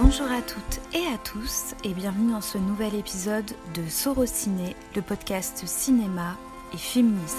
[0.00, 5.02] Bonjour à toutes et à tous et bienvenue dans ce nouvel épisode de Sorociné, le
[5.02, 6.36] podcast cinéma
[6.72, 7.36] et féministe.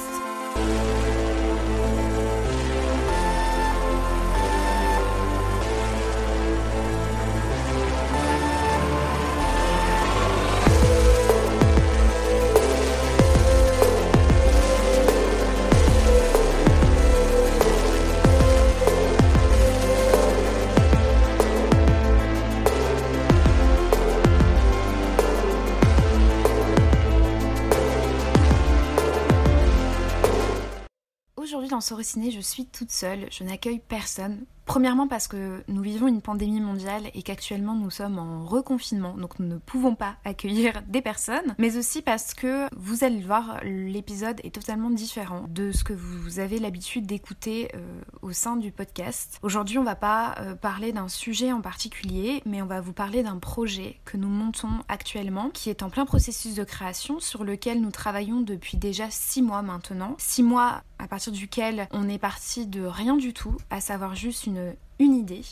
[31.86, 34.48] Sorociné, je suis toute seule, je n'accueille personne.
[34.66, 39.40] Premièrement parce que nous vivons une pandémie mondiale et qu'actuellement nous sommes en reconfinement, donc
[39.40, 43.60] nous ne pouvons pas accueillir des personnes, mais aussi parce que vous allez le voir,
[43.64, 48.72] l'épisode est totalement différent de ce que vous avez l'habitude d'écouter euh, au sein du
[48.72, 49.40] podcast.
[49.44, 53.22] Aujourd'hui on va pas euh, parler d'un sujet en particulier, mais on va vous parler
[53.22, 57.82] d'un projet que nous montons actuellement, qui est en plein processus de création, sur lequel
[57.82, 60.16] nous travaillons depuis déjà six mois maintenant.
[60.18, 64.48] Six mois à partir duquel on est parti de rien du tout, à savoir juste
[64.48, 64.55] une
[65.00, 65.44] une idée.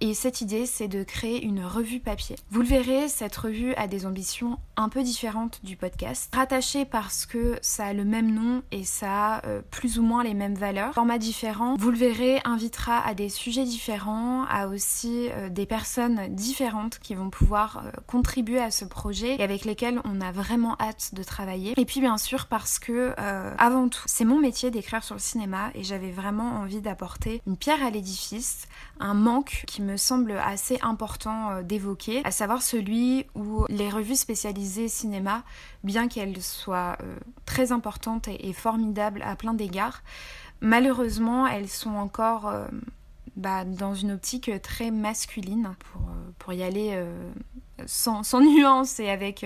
[0.00, 2.36] Et cette idée, c'est de créer une revue papier.
[2.50, 6.30] Vous le verrez, cette revue a des ambitions un peu différentes du podcast.
[6.34, 10.22] Rattachée parce que ça a le même nom et ça a euh, plus ou moins
[10.22, 10.92] les mêmes valeurs.
[10.92, 16.28] Format différent, vous le verrez, invitera à des sujets différents, à aussi euh, des personnes
[16.28, 20.76] différentes qui vont pouvoir euh, contribuer à ce projet et avec lesquelles on a vraiment
[20.78, 21.72] hâte de travailler.
[21.78, 23.14] Et puis bien sûr parce que,
[23.58, 27.56] avant tout, c'est mon métier d'écrire sur le cinéma et j'avais vraiment envie d'apporter une
[27.56, 28.66] pierre à l'édifice
[29.00, 34.16] un manque qui me semble assez important euh, d'évoquer, à savoir celui où les revues
[34.16, 35.42] spécialisées cinéma,
[35.84, 40.02] bien qu'elles soient euh, très importantes et, formidables à plein d'égards,
[40.60, 42.66] malheureusement elles sont encore euh,
[43.36, 46.02] bah, dans une optique très masculine pour,
[46.38, 46.98] pour y aller
[47.84, 49.44] sans, sans, nuance et avec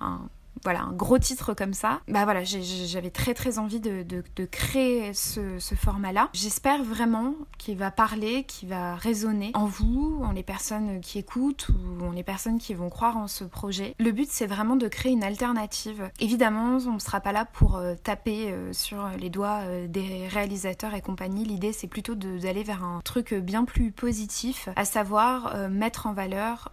[0.00, 0.20] un
[0.62, 5.58] voilà, un gros titre comme ça, bah voilà, j'avais très très envie de, créer ce,
[5.74, 6.30] format-là.
[6.32, 11.68] J'espère vraiment qu'il va parler, qu'il va résonner en vous, en les personnes qui écoutent
[11.68, 13.94] ou en les personnes qui vont croire en ce projet.
[13.98, 16.10] Le but, c'est vraiment de créer une alternative.
[16.20, 20.28] Évidemment, on ne sera pas là pour euh, taper euh, sur les doigts euh, des
[20.28, 21.44] réalisateurs et compagnie.
[21.44, 26.72] L'idée, c'est plutôt d'aller vers un truc bien plus positif, à savoir mettre en valeur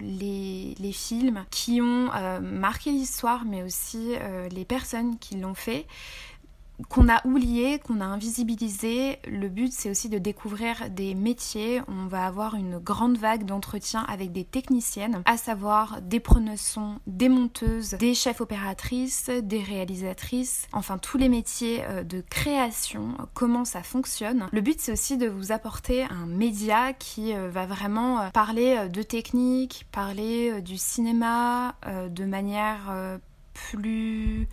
[0.00, 2.10] les, les films qui ont
[2.40, 5.86] marqué l'histoire mais aussi euh, les personnes qui l'ont fait
[6.88, 9.18] qu'on a oublié, qu'on a invisibilisé.
[9.26, 11.82] Le but, c'est aussi de découvrir des métiers.
[11.88, 16.58] On va avoir une grande vague d'entretiens avec des techniciennes, à savoir des preneuses
[17.06, 23.64] des monteuses, des chefs opératrices, des réalisatrices, enfin tous les métiers euh, de création, comment
[23.64, 24.48] ça fonctionne.
[24.52, 29.02] Le but, c'est aussi de vous apporter un média qui euh, va vraiment parler de
[29.02, 32.92] technique, parler du cinéma de manière
[33.52, 34.48] plus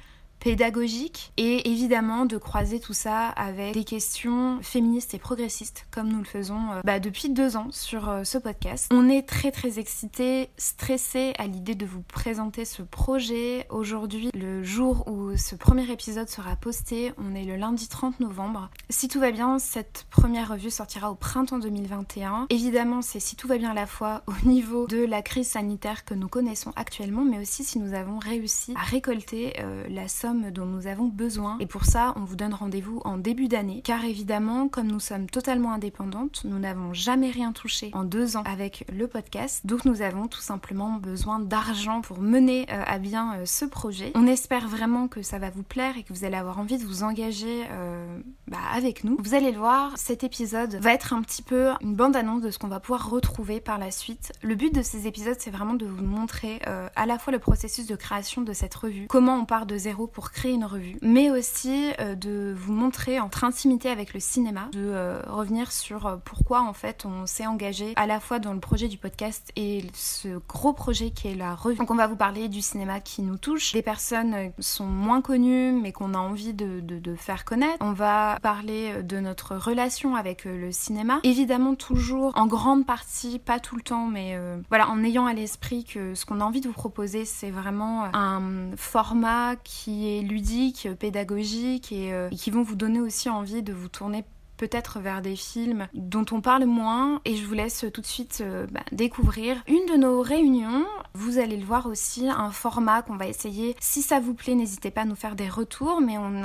[0.45, 6.19] pédagogique et évidemment de croiser tout ça avec des questions féministes et progressistes comme nous
[6.19, 8.91] le faisons euh, bah, depuis deux ans sur euh, ce podcast.
[8.93, 14.63] On est très très excités, stressés à l'idée de vous présenter ce projet aujourd'hui, le
[14.63, 17.11] jour où ce premier épisode sera posté.
[17.17, 18.69] On est le lundi 30 novembre.
[18.91, 22.45] Si tout va bien, cette première revue sortira au printemps 2021.
[22.51, 26.05] Évidemment, c'est si tout va bien à la fois au niveau de la crise sanitaire
[26.05, 30.34] que nous connaissons actuellement, mais aussi si nous avons réussi à récolter euh, la somme
[30.51, 31.57] dont nous avons besoin.
[31.59, 33.81] Et pour ça, on vous donne rendez-vous en début d'année.
[33.83, 38.43] Car évidemment, comme nous sommes totalement indépendantes, nous n'avons jamais rien touché en deux ans
[38.45, 39.65] avec le podcast.
[39.65, 44.11] Donc nous avons tout simplement besoin d'argent pour mener euh, à bien euh, ce projet.
[44.15, 46.85] On espère vraiment que ça va vous plaire et que vous allez avoir envie de
[46.85, 49.17] vous engager euh, bah, avec nous.
[49.19, 52.59] Vous allez le voir, cet épisode va être un petit peu une bande-annonce de ce
[52.59, 54.31] qu'on va pouvoir retrouver par la suite.
[54.41, 56.61] Le but de ces épisodes, c'est vraiment de vous montrer
[56.95, 60.07] à la fois le processus de création de cette revue, comment on part de zéro
[60.07, 64.69] pour créer une revue, mais aussi euh, de vous montrer entre intimité avec le cinéma,
[64.71, 68.53] de euh, revenir sur euh, pourquoi en fait on s'est engagé à la fois dans
[68.53, 71.77] le projet du podcast et ce gros projet qui est la revue.
[71.77, 75.71] Donc on va vous parler du cinéma qui nous touche, des personnes sont moins connues
[75.71, 77.77] mais qu'on a envie de, de, faire connaître.
[77.79, 83.59] On va parler de notre relation avec le cinéma, évidemment toujours en grande partie, pas
[83.59, 84.37] tout le temps, mais
[84.69, 88.05] voilà, en ayant à l'esprit que ce qu'on a envie de vous proposer, c'est vraiment
[88.13, 93.73] un format qui est ludiques, pédagogiques euh, et, qui vont vous donner aussi envie de
[93.73, 94.23] vous tourner
[94.57, 98.39] peut-être vers des films dont on parle moins et je vous laisse tout de suite
[98.41, 103.17] euh, bah, découvrir une de nos réunions Vous allez le voir aussi, un format qu'on
[103.17, 103.75] va essayer.
[103.79, 106.35] Si ça vous plaît, n'hésitez pas à nous faire des retours, mais on,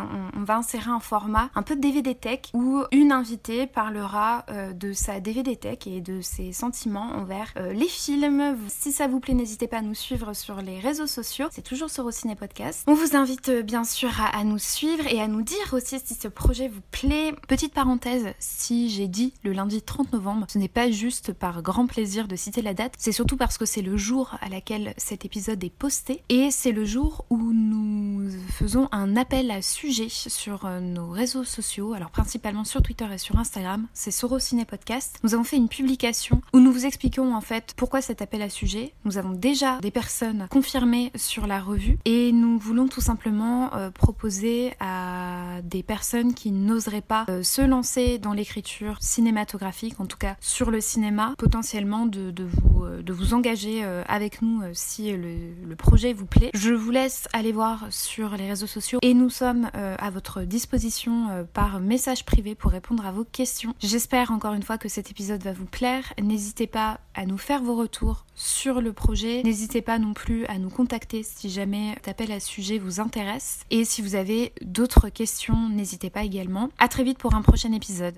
[0.44, 5.20] va insérer un format un peu DVD tech où une invitée parlera euh, de sa
[5.20, 8.56] DVD tech et de ses sentiments envers euh, les films.
[8.68, 11.46] Si ça vous plaît, n'hésitez pas à nous suivre sur les réseaux sociaux.
[11.50, 12.84] C'est toujours sur Ciné Podcast.
[12.86, 16.28] On vous invite bien sûr à nous suivre et à nous dire aussi si ce
[16.28, 17.34] projet vous plaît.
[17.48, 17.99] Petite parenthèse,
[18.38, 22.36] si j'ai dit le lundi 30 novembre, ce n'est pas juste par grand plaisir de
[22.36, 25.70] citer la date, c'est surtout parce que c'est le jour à laquelle cet épisode est
[25.70, 31.10] posté et c'est le jour où nous faisons un appel à sujet sur euh, nos
[31.10, 35.18] réseaux sociaux, alors principalement sur Twitter et sur Instagram, c'est Sorociné Podcast.
[35.22, 38.48] Nous avons fait une publication où nous vous expliquons en fait pourquoi cet appel à
[38.48, 38.92] sujet.
[39.04, 43.90] Nous avons déjà des personnes confirmées sur la revue et nous voulons tout simplement euh,
[43.90, 50.16] proposer à des personnes qui n'oseraient pas euh, se lancer dans l'écriture cinématographique, en tout
[50.16, 54.70] cas sur le cinéma, potentiellement de, vous, euh, de vous engager euh, avec nous euh,
[54.74, 56.50] si le, projet vous plaît.
[56.54, 61.46] Je vous laisse aller voir sur les réseaux sociaux et nous sommes à votre disposition
[61.54, 63.74] par message privé pour répondre à vos questions.
[63.80, 66.12] J'espère encore une fois que cet épisode va vous plaire.
[66.20, 69.42] N'hésitez pas à nous faire vos retours sur le projet.
[69.44, 73.60] N'hésitez pas non plus à nous contacter si jamais cet appel à sujet vous intéresse.
[73.70, 76.70] Et si vous avez d'autres questions, n'hésitez pas également.
[76.78, 78.14] À très vite pour un prochain épisode.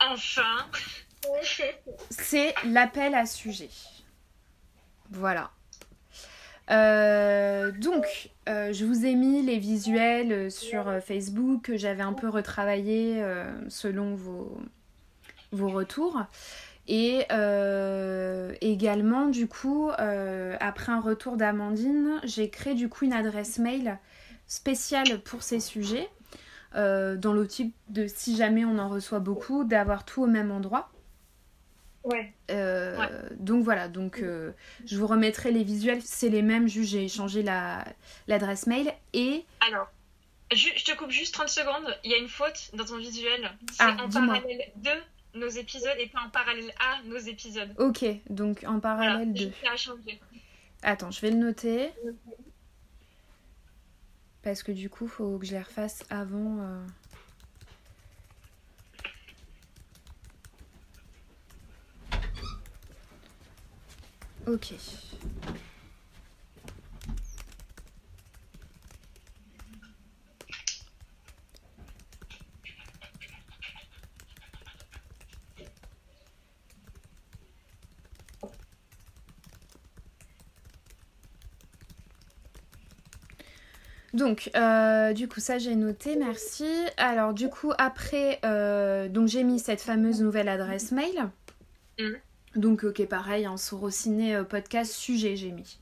[0.00, 0.66] Enfin.
[2.10, 3.70] C'est l'appel à sujet.
[5.10, 5.50] Voilà.
[6.70, 12.12] Euh, donc, euh, je vous ai mis les visuels sur euh, Facebook que j'avais un
[12.12, 13.22] peu retravaillé
[13.68, 14.60] selon vos,
[15.52, 16.22] vos retours.
[16.88, 17.26] Et
[18.60, 23.98] également, du coup, après un retour d'Amandine, j'ai créé du coup une adresse mail
[24.46, 26.08] spéciale pour ces sujets.
[26.74, 30.90] Euh, dans l'optique de si jamais on en reçoit beaucoup, d'avoir tout au même endroit.
[32.04, 32.32] Ouais.
[32.50, 34.52] Euh, donc voilà, donc euh,
[34.84, 39.44] je vous remettrai les visuels, c'est les mêmes, juste j'ai changé l'adresse mail et.
[39.66, 39.88] Alors,
[40.52, 43.50] je, te coupe juste 30 secondes, il y a une faute dans ton visuel.
[43.72, 47.74] C'est ah, en parallèle de nos épisodes et pas en parallèle à nos épisodes.
[47.78, 49.50] Ok, donc en parallèle de.
[50.82, 51.90] Attends, je vais le noter.
[54.42, 56.58] Parce que du coup, faut que je les refasse avant.
[56.60, 56.86] Euh.
[64.46, 64.74] Ok.
[84.14, 86.68] Donc, euh, du coup, ça j'ai noté, merci.
[86.96, 91.28] Alors, du coup, après, euh, donc j'ai mis cette fameuse nouvelle adresse mail.
[91.98, 92.12] Mm.
[92.56, 95.78] Donc, ok, pareil, en Sorociné euh, podcast sujet, j'ai mis.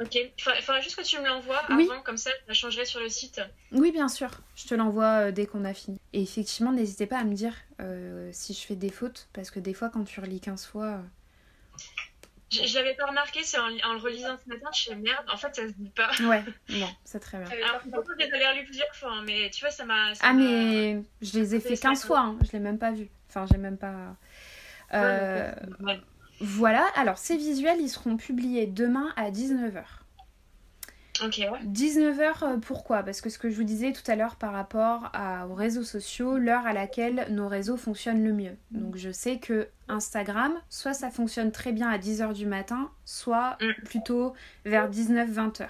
[0.00, 2.98] Ok, il faudra juste que tu me l'envoies avant, comme ça, je la changerai sur
[2.98, 3.40] le site.
[3.70, 6.00] Oui, bien sûr, je te l'envoie dès qu'on a fini.
[6.12, 7.54] Et effectivement, n'hésitez pas à me dire
[8.32, 11.00] si je fais des fautes, parce que des fois, quand tu relis 15 fois.
[12.62, 15.54] Je, l'avais pas remarqué, c'est en, le relisant ce matin, je fais merde, en fait
[15.54, 16.10] ça se dit pas.
[16.22, 17.46] Ouais, bon, c'est très bien.
[17.64, 20.12] Alors pourtant j'ai lu plusieurs fois, hein, mais tu vois, ça m'a.
[20.20, 23.08] Ah, mais je les ai fait 15 fois, hein, je l'ai même pas vu.
[23.28, 24.16] Enfin, j'ai même pas.
[24.92, 25.52] Euh,
[26.40, 29.82] voilà, alors ces visuels ils seront publiés demain à 19h.
[31.28, 33.02] 19h, euh, pourquoi?
[33.02, 35.12] Parce que ce que je vous disais tout à l'heure par rapport
[35.48, 38.56] aux réseaux sociaux, l'heure à laquelle nos réseaux fonctionnent le mieux.
[38.70, 43.56] Donc je sais que Instagram, soit ça fonctionne très bien à 10h du matin, soit
[43.60, 43.84] mm.
[43.84, 45.68] plutôt vers 19-20h.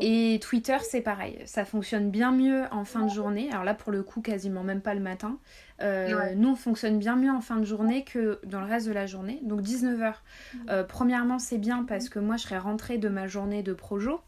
[0.00, 1.38] Et Twitter, c'est pareil.
[1.44, 3.50] Ça fonctionne bien mieux en fin de journée.
[3.50, 5.38] Alors là, pour le coup, quasiment même pas le matin.
[5.82, 8.92] Euh, nous, on fonctionne bien mieux en fin de journée que dans le reste de
[8.92, 9.40] la journée.
[9.42, 10.14] Donc 19h.
[10.54, 10.58] Mm.
[10.70, 14.20] Euh, premièrement, c'est bien parce que moi, je serai rentrée de ma journée de projo.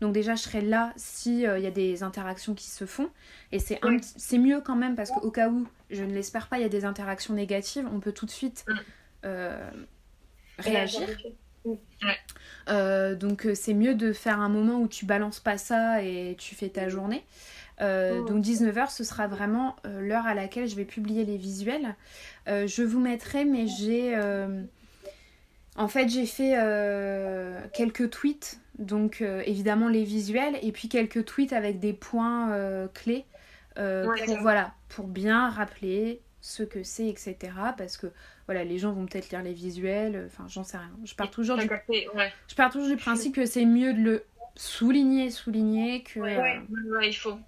[0.00, 3.10] Donc déjà, je serai là s'il euh, il y a des interactions qui se font.
[3.52, 3.80] Et c'est
[4.16, 6.70] c'est mieux quand même parce qu'au cas où, je ne l'espère pas, il y a
[6.70, 8.64] des interactions négatives, on peut tout de suite
[11.64, 13.18] réagir.
[13.18, 16.68] donc c'est mieux de faire un moment où tu balances pas ça et tu fais
[16.68, 17.24] ta journée.
[17.80, 21.94] Euh, donc 19h, ce sera vraiment euh, l'heure à laquelle je vais publier les visuels.
[22.48, 24.16] Euh, je vous mettrai, mais j'ai...
[25.76, 26.56] En fait, j'ai fait
[27.72, 33.24] quelques tweets, donc évidemment les visuels, et puis quelques tweets avec des points clés
[33.76, 37.36] pour, voilà, pour bien rappeler ce que c'est, etc.
[37.76, 38.08] Parce que
[38.46, 40.90] voilà, les gens vont peut-être lire les visuels, enfin j'en sais rien.
[41.04, 41.68] Je pars toujours, du...
[41.88, 44.24] je pars toujours du principe que c'est mieux de le
[44.56, 46.20] souligner, souligner que...
[46.20, 47.38] Ouais, il faut.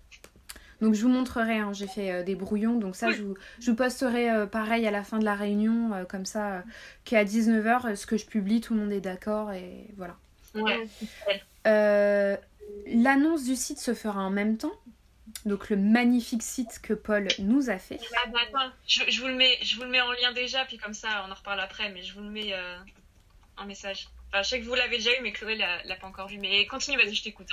[0.82, 3.70] Donc je vous montrerai, hein, j'ai fait euh, des brouillons, donc ça je, vous, je,
[3.70, 6.64] posterai euh, pareil à la fin de la réunion, euh, comme ça,
[7.04, 10.16] qu'à 19h, ce que je publie, tout le monde est d'accord et voilà.
[12.86, 14.72] L'annonce du site se fera en même temps,
[15.44, 18.00] donc le magnifique site que Paul nous a fait.
[18.24, 20.78] Ah bah attends, je, vous le mets, je vous le mets en lien déjà, puis
[20.78, 22.52] comme ça on en reparle après, mais je vous le mets
[23.56, 24.08] en message.
[24.32, 26.38] Enfin, je sais que vous l'avez déjà eu, mais Chloé l'a pas encore vu.
[26.38, 27.50] Mais continue, vas-y, je t'écoute.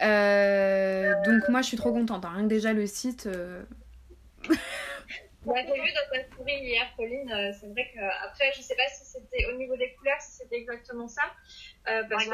[0.00, 2.24] Euh, donc moi, je suis trop contente.
[2.24, 2.32] Hein.
[2.36, 3.26] Rien que déjà le site.
[3.26, 3.62] Euh...
[5.44, 7.32] Bah, j'ai vu dans ta story hier, Pauline.
[7.32, 10.36] Euh, c'est vrai que après, je sais pas si c'était au niveau des couleurs, si
[10.36, 11.22] c'était exactement ça,
[11.88, 12.30] euh, parce que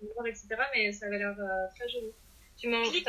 [0.00, 0.48] c'est etc.
[0.74, 1.36] Mais ça avait l'air
[1.76, 2.10] très joli.
[2.58, 3.04] Tu m'as envoyé.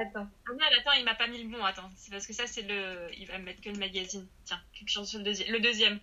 [0.00, 0.26] Attends.
[0.48, 1.62] Ah non, attends, il m'a pas mis le bon.
[1.62, 3.08] Attends, c'est parce que ça, c'est le.
[3.18, 4.26] Il va me mettre que le magazine.
[4.44, 5.52] Tiens, quelque chose sur le deuxième.
[5.52, 6.00] Le deuxième.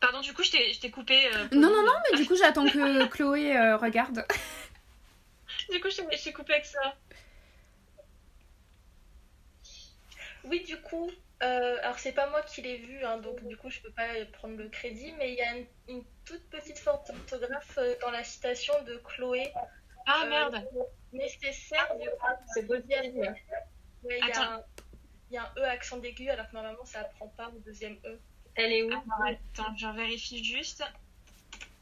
[0.00, 1.26] Pardon, du coup, je t'ai coupé.
[1.26, 4.26] Euh, non, non, non, mais du coup, j'attends que Chloé euh, regarde.
[5.70, 6.96] du coup, je t'ai coupé avec ça.
[10.44, 11.08] Oui, du coup,
[11.42, 14.08] euh, alors c'est pas moi qui l'ai vu, hein, donc du coup, je peux pas
[14.32, 15.56] prendre le crédit, mais il y a
[15.88, 19.52] une, toute petite photographe dans la citation de Chloé.
[20.06, 20.64] Ah merde
[21.12, 23.36] Nécessaire, du coup, c'est deuxième.
[24.04, 24.28] Il
[25.30, 28.20] y, a un E accent d'aigu, alors que normalement, ça prend pas le deuxième E.
[28.54, 28.92] Elle est où?
[28.92, 30.84] Attends, j'en vérifie juste.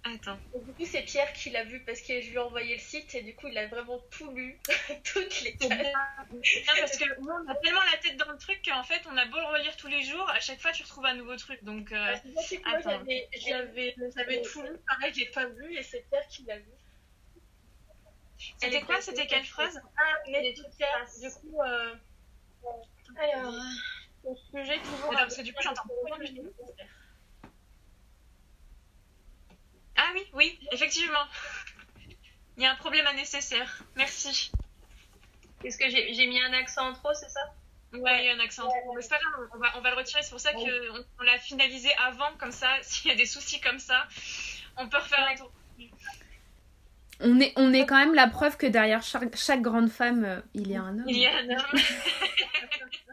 [0.02, 0.38] Attends.
[0.54, 3.14] du coup, c'est Pierre qui l'a vu parce que je lui ai envoyé le site
[3.14, 4.58] et du coup, il a vraiment tout lu,
[5.04, 5.92] toutes les cases.
[6.80, 9.26] parce que moi, on a tellement la tête dans le truc qu'en fait, on a
[9.26, 11.62] beau le relire tous les jours, à chaque fois, tu retrouves un nouveau truc.
[11.64, 12.16] Donc, euh...
[12.64, 16.72] Ah, j'avais tout lu, pareil, j'ai pas vu et c'est Pierre qui l'a vu.
[18.58, 19.02] C'était quoi?
[19.02, 19.82] C'était quelle phrase?
[19.98, 21.94] Ah, mais du coup, euh...
[23.18, 23.54] alors
[24.50, 25.10] sujet toujours.
[25.10, 25.84] parce que du coup, j'entends
[30.00, 31.26] Ah oui, oui, effectivement.
[32.56, 33.82] Il y a un problème à nécessaire.
[33.96, 34.50] Merci.
[35.62, 37.40] Est-ce que j'ai mis un accent en trop, c'est ça?
[37.92, 38.94] Ouais, il y a un accent en trop.
[38.94, 40.22] Mais c'est pas grave, on va, on va le retirer.
[40.22, 43.60] C'est pour ça qu'on on, l'a finalisé avant, comme ça, s'il y a des soucis
[43.60, 44.06] comme ça,
[44.78, 45.52] on peut refaire un tour.
[47.22, 50.40] On est, on est quand même la preuve que derrière chaque, chaque grande femme, euh,
[50.54, 51.08] il y a un homme.
[51.08, 51.80] Il y a un homme.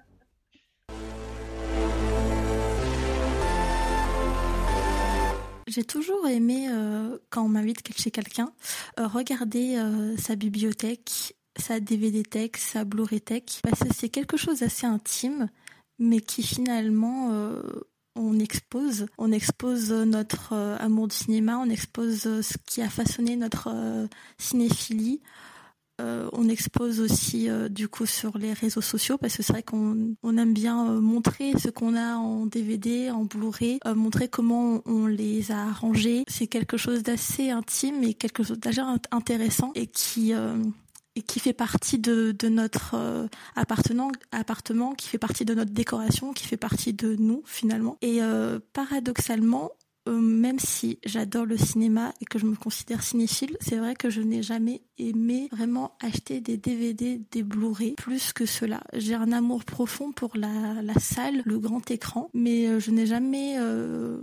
[5.68, 8.54] J'ai toujours aimé, euh, quand on m'invite chez quelqu'un,
[9.00, 14.38] euh, regarder euh, sa bibliothèque, sa DVD tech, sa Blu-ray tech, parce que c'est quelque
[14.38, 15.50] chose d'assez intime,
[16.00, 17.32] mais qui finalement
[18.16, 23.70] on expose, on expose notre amour du cinéma, on expose ce qui a façonné notre
[24.38, 25.20] cinéphilie,
[26.00, 29.63] euh, on expose aussi euh, du coup sur les réseaux sociaux parce que c'est vrai
[29.63, 35.08] qu'on aime bien euh, montrer ce qu'on a en DVD, en Blu-ray, montrer comment on,
[35.08, 36.24] les a arrangés.
[36.27, 40.34] C'est quelque chose d'assez intime et quelque chose d'assez intéressant et qui
[41.16, 46.46] et qui fait partie de, notre appartement, appartement, qui fait partie de notre décoration, qui
[46.46, 47.98] fait partie de nous finalement.
[48.01, 48.20] Et
[48.74, 49.72] paradoxalement,
[50.08, 54.10] euh, même si j'adore le cinéma et que je me considère cinéphile, c'est vrai que
[54.10, 58.82] je n'ai jamais aimé vraiment acheter des DVD, des Blu-ray, plus que cela.
[58.94, 63.58] J'ai un amour profond pour la, salle, le grand écran, mais euh, je n'ai jamais
[63.60, 64.22] euh,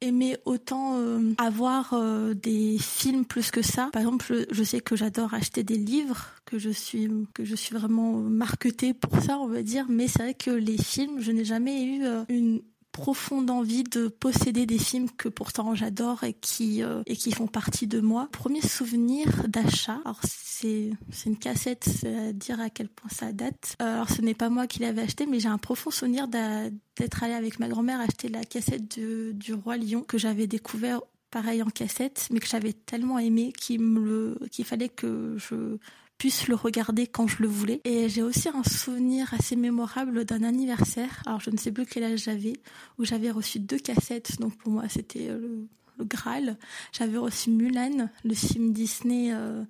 [0.00, 1.00] aimé autant
[1.38, 1.94] avoir
[2.34, 3.88] des films plus que ça.
[3.92, 7.74] Par exemple, je sais que j'adore acheter des livres, que je suis que je suis
[7.74, 11.46] vraiment marketée pour ça, on va dire, mais c'est vrai que les films, je n'ai
[11.46, 12.60] jamais eu une
[12.94, 17.48] profonde envie de posséder des films que pourtant j'adore et qui euh, et qui font
[17.48, 18.28] partie de moi.
[18.30, 19.98] Premier souvenir d'achat.
[20.04, 23.74] Alors c'est c'est une cassette, c'est à dire à quel point ça date.
[23.82, 27.24] Euh, alors ce n'est pas moi qui l'avais acheté, mais j'ai un profond souvenir d'être
[27.24, 31.00] allé avec ma grand-mère acheter la cassette du roi lion que j'avais découvert
[31.32, 35.78] pareil en cassette, mais que j'avais tellement aimé qu'il me qu'il fallait que je
[36.18, 37.80] puisse le regarder quand je le voulais.
[37.84, 41.22] Et j'ai aussi un souvenir assez mémorable d'un anniversaire.
[41.26, 42.54] Alors je ne sais plus quel âge j'avais,
[42.98, 44.40] où j'avais reçu deux cassettes.
[44.40, 45.68] Donc pour moi c'était le,
[46.00, 46.58] Graal.
[46.92, 49.32] J'avais reçu Mulan, le film Disney.
[49.32, 49.64] Euh,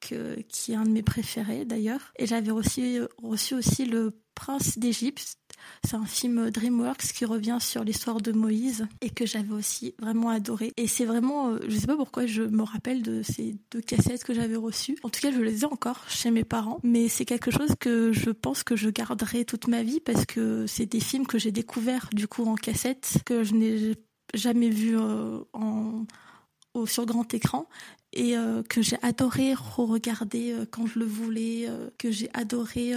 [0.00, 2.12] que, qui est un de mes préférés d'ailleurs.
[2.16, 5.38] Et j'avais reçu, reçu aussi le Prince d'Égypte.
[5.84, 10.30] C'est un film DreamWorks qui revient sur l'histoire de Moïse et que j'avais aussi vraiment
[10.30, 10.72] adoré.
[10.76, 14.24] Et c'est vraiment, euh, je sais pas pourquoi je me rappelle de ces deux cassettes
[14.24, 14.96] que j'avais reçues.
[15.02, 18.12] En tout cas, je les ai encore chez mes parents, mais c'est quelque chose que
[18.12, 21.52] je pense que je garderai toute ma vie parce que c'est des films que j'ai
[21.52, 23.94] découverts du coup en cassette que je n'ai
[24.34, 26.04] jamais vu euh, en
[26.84, 27.70] sur grand écran
[28.12, 32.92] et euh, que j'ai adoré re-regarder quand je le voulais, que j'ai adoré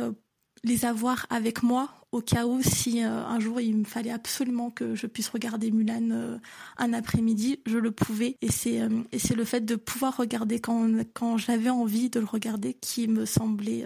[0.64, 4.72] les avoir avec moi au cas où si euh, un jour il me fallait absolument
[4.72, 6.38] que je puisse regarder Mulan euh,
[6.78, 8.36] un après-midi, je le pouvais.
[8.42, 12.20] Et c'est euh, et c'est le fait de pouvoir regarder quand quand j'avais envie de
[12.20, 13.86] le regarder qui me semblait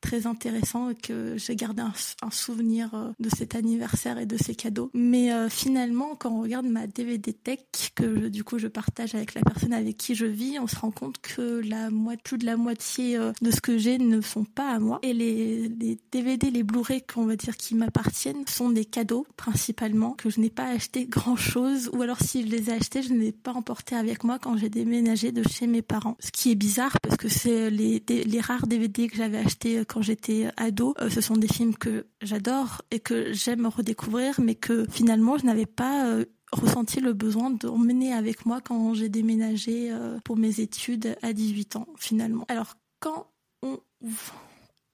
[0.00, 4.90] très intéressant et que j'ai gardé un, souvenir de cet anniversaire et de ces cadeaux.
[4.94, 7.58] Mais finalement, quand on regarde ma DVD tech
[7.94, 10.90] que du coup je partage avec la personne avec qui je vis, on se rend
[10.90, 14.70] compte que la moitié plus de la moitié de ce que j'ai ne sont pas
[14.70, 18.84] à moi et les, les DVD, les Blu-ray qu'on va dire qui m'appartiennent sont des
[18.84, 22.72] cadeaux principalement que je n'ai pas acheté grand chose ou alors si je les ai
[22.72, 25.80] achetés je ne les ai pas emportés avec moi quand j'ai déménagé de chez mes
[25.80, 26.16] parents.
[26.18, 29.84] Ce qui est bizarre parce que c'est les, les rares DVD que j'avais achetés euh,
[29.86, 30.94] quand j'étais ado.
[31.00, 35.46] Euh, ce sont des films que j'adore et que j'aime redécouvrir mais que finalement je
[35.46, 41.16] n'avais pas euh, ressenti le besoin d'emmener avec moi quand j'ai déménagé pour mes études
[41.22, 42.44] à 18 ans finalement.
[42.48, 43.28] Alors quand
[43.62, 43.78] on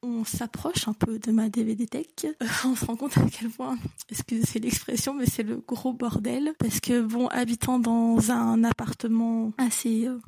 [0.02, 2.06] on s'approche un peu de ma DVD tech,
[2.64, 3.76] on se rend compte à quel point,
[4.10, 6.52] excusez l'expression, mais c'est le gros bordel.
[6.58, 10.18] Parce que bon, habitant dans un appartement assez euh,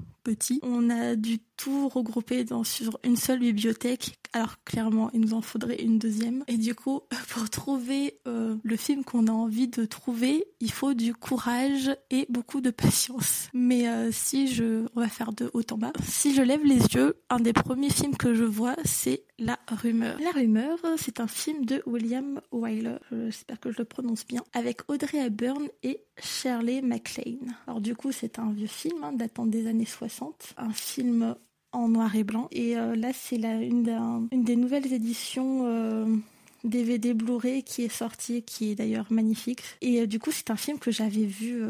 [0.63, 4.19] on a du tout regroupé dans sur une seule bibliothèque.
[4.33, 6.45] Alors clairement, il nous en faudrait une deuxième.
[6.47, 10.95] Et du coup, pour trouver euh, le film qu'on a envie de trouver, il faut
[10.95, 13.49] du courage et beaucoup de patience.
[13.53, 15.93] Mais euh, si je, on va faire de haut en bas.
[16.03, 20.19] Si je lève les yeux, un des premiers films que je vois, c'est La Rumeur.
[20.21, 22.97] La Rumeur, c'est un film de William Wyler.
[23.11, 24.43] J'espère que je le prononce bien.
[24.55, 27.55] Avec Audrey Hepburn et Shirley MacLaine.
[27.67, 30.10] Alors du coup, c'est un vieux film hein, datant des années 60,
[30.57, 31.35] un film
[31.73, 32.49] en noir et blanc.
[32.51, 33.89] Et euh, là, c'est une,
[34.33, 36.23] une, des nouvelles éditions
[36.65, 39.63] DVD euh, Blu-ray qui est sortie, qui est d'ailleurs magnifique.
[39.81, 41.63] Et euh, du coup, c'est un film que j'avais vu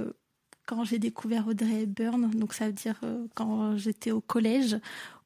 [0.66, 3.00] quand j'ai découvert Audrey Hepburn, donc ça veut dire
[3.34, 4.78] quand j'étais au collège,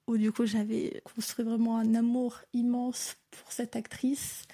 [0.06, 4.44] où du coup j'avais construit vraiment un amour immense pour cette actrice.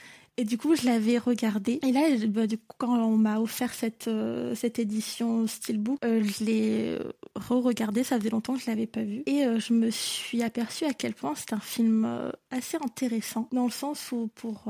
[0.41, 1.81] Et du coup, je l'avais regardé.
[1.87, 6.25] Et là, bah, du coup, quand on m'a offert cette, euh, cette édition Steelbook, euh,
[6.25, 6.99] je l'ai
[7.35, 8.05] re-regardé.
[8.05, 9.23] Ça faisait longtemps que je l'avais pas vu.
[9.27, 12.09] Et euh, je me suis aperçue à quel point c'est un film
[12.51, 13.51] assez intéressant.
[13.53, 14.65] Dans le sens où, pour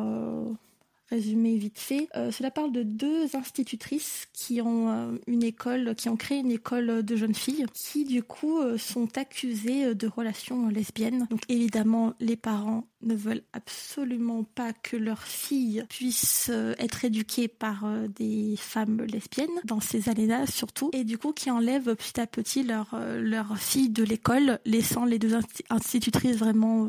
[1.10, 2.08] résumé vite fait.
[2.16, 6.52] Euh, cela parle de deux institutrices qui ont euh, une école, qui ont créé une
[6.52, 11.26] école de jeunes filles, qui du coup euh, sont accusées de relations lesbiennes.
[11.30, 17.86] Donc évidemment, les parents ne veulent absolument pas que leurs filles puissent être éduquées par
[18.14, 22.62] des femmes lesbiennes dans ces années-là surtout, et du coup qui enlèvent petit à petit
[22.62, 25.34] leurs leur filles de l'école, laissant les deux
[25.70, 26.86] institutrices vraiment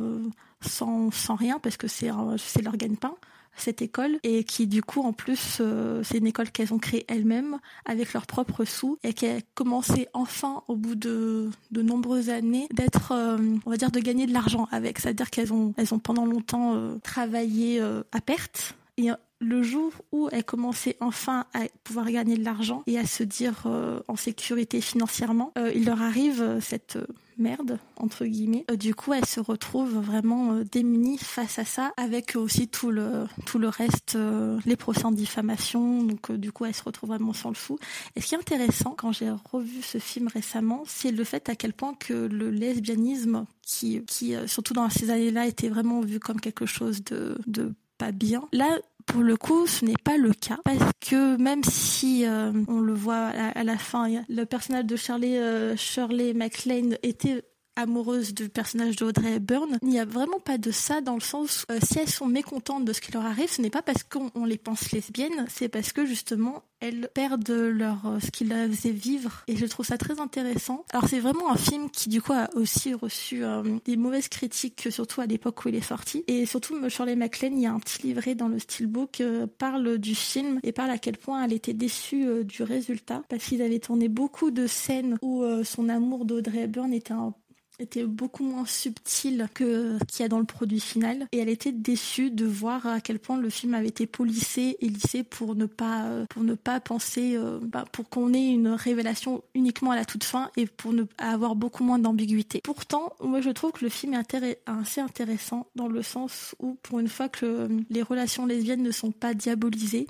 [0.59, 2.11] sans, sans rien parce que c'est
[2.61, 3.15] leur gagne-pain
[3.55, 7.05] cette école et qui du coup en plus euh, c'est une école qu'elles ont créée
[7.07, 12.29] elles-mêmes avec leurs propres sous et qui a commencé enfin au bout de de nombreuses
[12.29, 14.99] années d'être euh, on va dire de gagner de l'argent avec.
[14.99, 19.09] C'est-à-dire qu'elles ont elles ont pendant longtemps euh, travaillé à perte et
[19.39, 23.67] le jour où elles commençaient enfin à pouvoir gagner de l'argent et à se dire
[24.07, 26.97] en sécurité financièrement, il leur arrive cette
[27.41, 28.65] merde entre guillemets.
[28.71, 32.91] Euh, du coup, elle se retrouve vraiment euh, démunie face à ça, avec aussi tout
[32.91, 36.03] le tout le reste, euh, les procès en diffamation.
[36.03, 37.77] Donc du coup, elle se retrouve vraiment sans le fou.
[38.15, 41.55] Et ce qui est intéressant quand j'ai revu ce film récemment, c'est le fait à
[41.55, 46.39] quel point que le lesbianisme, qui qui surtout dans ces années-là était vraiment vu comme
[46.39, 48.47] quelque chose de de pas bien.
[48.51, 50.59] Là, pour le coup, ce n'est pas le cas.
[50.63, 55.37] Parce que même si euh, on le voit à, la fin, le personnage de Shirley,
[55.37, 57.43] euh, Shirley MacLaine était
[57.75, 59.77] amoureuse du personnage de Audrey Hepburn.
[59.81, 62.85] Il n'y a vraiment pas de ça dans le sens euh, si elles sont mécontentes
[62.85, 65.93] de ce qui leur arrive, ce n'est pas parce qu'on les pense lesbiennes, c'est parce
[65.93, 69.97] que justement elles perdent leur euh, ce qui leur faisait vivre et je trouve ça
[69.97, 70.85] très intéressant.
[70.91, 74.87] Alors c'est vraiment un film qui du coup a aussi reçu euh, des mauvaises critiques
[74.91, 77.79] surtout à l'époque où il est sorti et surtout Shirley MacLaine, il y a un
[77.79, 79.23] petit livret dans le steelbook
[79.57, 83.61] parle du film et parle à quel point elle était déçue du résultat parce qu'ils
[83.61, 87.33] avaient tourné beaucoup de scènes où son amour d'Audrey Hepburn était un
[87.79, 91.71] était beaucoup moins subtile que qu'il y a dans le produit final et elle était
[91.71, 95.65] déçue de voir à quel point le film avait été polissé et lissé pour ne
[95.65, 100.23] pas pour ne pas penser bah, pour qu'on ait une révélation uniquement à la toute
[100.23, 102.61] fin et pour ne avoir beaucoup moins d'ambiguïté.
[102.63, 106.99] Pourtant, moi je trouve que le film est assez intéressant dans le sens où pour
[106.99, 110.07] une fois que les relations lesbiennes ne sont pas diabolisées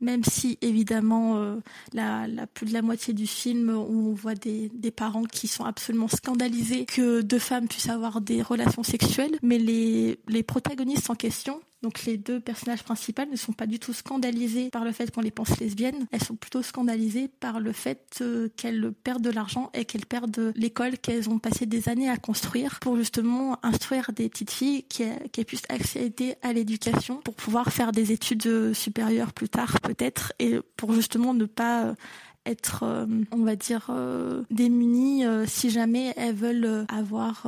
[0.00, 1.56] même si évidemment euh,
[1.92, 6.08] la, plus de la moitié du film on voit des, des, parents qui sont absolument
[6.08, 11.60] scandalisés que deux femmes puissent avoir des relations sexuelles, mais les, les protagonistes en question
[11.82, 15.20] donc les deux personnages principaux ne sont pas du tout scandalisés par le fait qu'on
[15.20, 19.70] les pense lesbiennes, elles sont plutôt scandalisées par le fait euh, qu'elles perdent de l'argent
[19.74, 24.28] et qu'elles perdent l'école qu'elles ont passé des années à construire pour justement instruire des
[24.28, 25.04] petites filles qui,
[25.44, 30.92] puissent accéder à l'éducation pour pouvoir faire des études supérieures plus tard peut-être et pour
[30.92, 31.94] justement ne pas
[32.46, 37.46] être, euh, on va dire, euh, démunies si jamais elles veulent avoir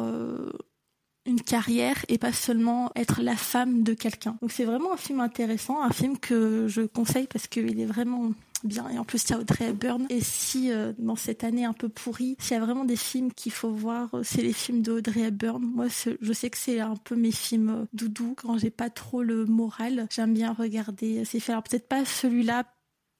[1.28, 4.36] une carrière et pas seulement être la femme de quelqu'un.
[4.40, 8.32] Donc c'est vraiment un film intéressant, un film que je conseille parce qu'il est vraiment
[8.64, 8.88] bien.
[8.88, 10.06] Et en plus il y a Audrey Hepburn.
[10.08, 13.32] Et si euh, dans cette année un peu pourrie s'il y a vraiment des films
[13.32, 15.62] qu'il faut voir euh, c'est les films d'Audrey Hepburn.
[15.62, 15.86] Moi
[16.20, 19.44] je sais que c'est un peu mes films euh, doudou quand j'ai pas trop le
[19.44, 21.54] moral j'aime bien regarder ces films.
[21.54, 22.64] Alors peut-être pas celui-là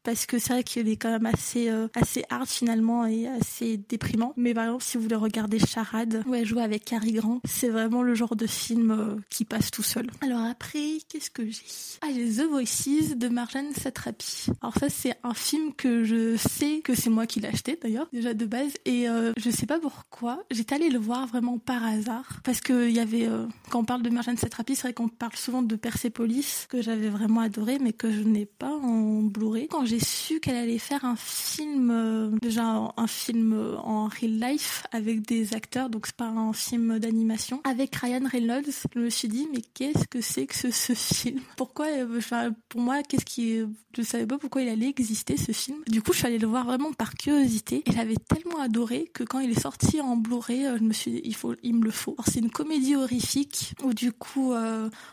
[0.09, 3.77] parce que c'est vrai qu'il est quand même assez euh, assez hard finalement et assez
[3.77, 4.33] déprimant.
[4.39, 8.03] Mais par exemple, si vous voulez regarder Charade, ouais, jouer avec Cary Grant, c'est vraiment
[8.03, 10.07] le genre de film euh, qui passe tout seul.
[10.23, 11.61] Alors après, qu'est-ce que j'ai?
[12.01, 14.47] Ah, j'ai The Voices de Marjane Satrapi.
[14.63, 18.09] Alors ça, c'est un film que je sais que c'est moi qui l'ai acheté d'ailleurs
[18.11, 20.43] déjà de base et euh, je sais pas pourquoi.
[20.51, 23.29] J'étais allée le voir vraiment par hasard parce que il y avait
[23.69, 27.11] quand on parle de Marjane Satrapi, c'est vrai qu'on parle souvent de Persepolis que j'avais
[27.11, 29.69] vraiment adoré mais que je n'ai pas en Blu-ray.
[29.69, 34.85] Quand j'ai su qu'elle allait faire un film, euh, déjà un film en real life
[34.93, 38.71] avec des acteurs, donc c'est pas un film d'animation, avec Ryan Reynolds.
[38.95, 41.41] Je me suis dit, mais qu'est-ce que c'est que ce, film?
[41.57, 43.61] Pourquoi, euh, enfin, pour moi, qu'est-ce qui,
[43.97, 45.79] je savais pas pourquoi il allait exister ce film.
[45.87, 49.25] Du coup, je suis allée le voir vraiment par curiosité et j'avais tellement adoré que
[49.25, 51.85] quand il est sorti en Blu-ray, euh, je me suis dit, il faut, il me
[51.85, 52.17] le faut.
[52.27, 54.55] c'est une comédie horrifique où du coup,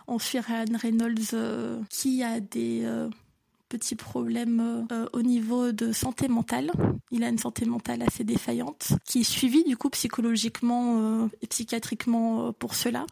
[0.07, 2.85] on suit Ryan Reynolds qui a des
[3.69, 6.71] petit problème euh, au niveau de santé mentale.
[7.11, 11.47] Il a une santé mentale assez défaillante, qui est suivie du coup psychologiquement euh, et
[11.47, 13.05] psychiatriquement euh, pour cela,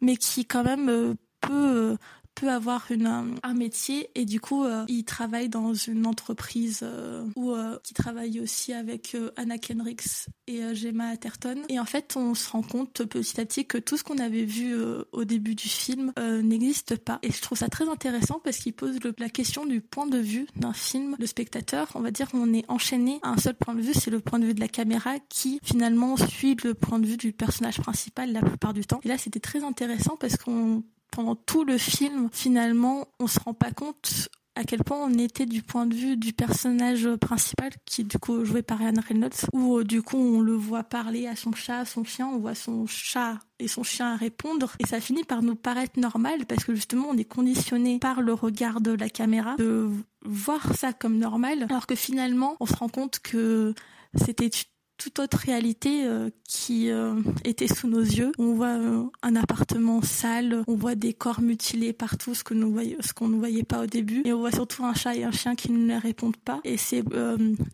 [0.00, 1.96] mais qui quand même peut
[2.34, 7.24] peut avoir une, un métier et du coup euh, il travaille dans une entreprise euh,
[7.36, 11.62] où euh, qui travaille aussi avec Anna Kendricks et Gemma Atherton.
[11.68, 14.44] Et en fait on se rend compte petit à petit que tout ce qu'on avait
[14.44, 14.74] vu
[15.12, 16.12] au début du film
[16.42, 17.18] n'existe pas.
[17.22, 20.46] Et je trouve ça très intéressant parce qu'il pose la question du point de vue
[20.56, 21.88] d'un film le spectateur.
[21.94, 24.38] On va dire on est enchaîné à un seul point de vue c'est le point
[24.38, 28.32] de vue de la caméra qui finalement suit le point de vue du personnage principal
[28.32, 29.00] la plupart du temps.
[29.04, 33.54] Et là c'était très intéressant parce qu'on pendant tout le film, finalement, on se rend
[33.54, 38.04] pas compte à quel point on était du point de vue du personnage principal qui
[38.04, 41.36] du coup joué par Ryan Reynolds où euh, du coup on le voit parler à
[41.36, 45.00] son chat, à son chien, on voit son chat et son chien répondre et ça
[45.00, 48.90] finit par nous paraître normal parce que justement on est conditionné par le regard de
[48.90, 49.88] la caméra de
[50.24, 53.74] voir ça comme normal alors que finalement on se rend compte que
[54.14, 54.50] c'était
[55.00, 58.32] toute autre réalité euh, qui euh, était sous nos yeux.
[58.38, 62.78] On voit euh, un appartement sale, on voit des corps mutilés partout, ce que nous
[63.16, 65.54] qu'on ne voyait pas au début, et on voit surtout un chat et un chien
[65.54, 66.60] qui ne répondent pas.
[66.64, 67.02] Et c'est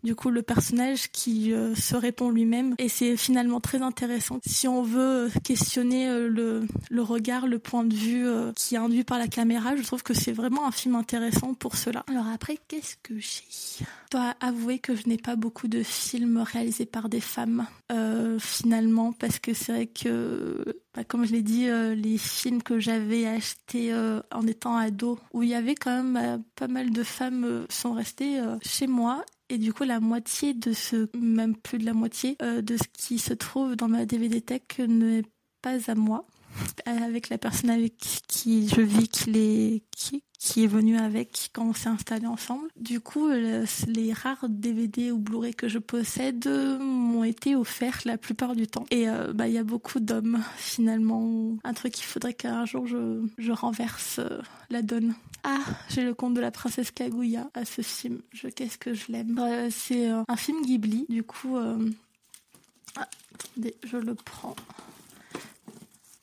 [0.03, 4.39] du coup le personnage qui se répond lui-même, et c'est finalement très intéressant.
[4.45, 9.19] Si on veut questionner le, le regard, le point de vue qui est induit par
[9.19, 12.03] la caméra, je trouve que c'est vraiment un film intéressant pour cela.
[12.07, 13.43] Alors après, qu'est-ce que j'ai?
[13.79, 18.39] Je dois avouer que je n'ai pas beaucoup de films réalisés par des femmes euh,
[18.39, 22.79] finalement parce que c'est vrai que bah, comme je l'ai dit euh, les films que
[22.79, 27.03] j'avais achetés euh, en étant ado où il y avait quand même pas mal de
[27.03, 31.85] femmes sont restées chez moi et du coup, la moitié de ce, même plus de
[31.85, 35.23] la moitié, de ce qui se trouve dans ma DVD Tech n'est
[35.61, 36.25] pas à moi.
[36.85, 41.65] Avec la personne avec qui je vis, qui, les, qui, qui est venu avec quand
[41.69, 42.67] on s'est installé ensemble.
[42.75, 46.47] Du coup, les rares DVD ou Blu-ray que je possède
[46.79, 48.85] m'ont été offerts la plupart du temps.
[48.91, 51.57] Et euh, bah il y a beaucoup d'hommes finalement.
[51.63, 55.15] Un truc qu'il faudrait qu'un jour je, je renverse euh, la donne.
[55.43, 58.21] Ah, j'ai le compte de la princesse Kaguya à ce film.
[58.55, 59.39] Qu'est-ce que je l'aime.
[59.39, 61.05] Euh, c'est un film Ghibli.
[61.09, 64.55] Du coup, ah, attendez, je le prends.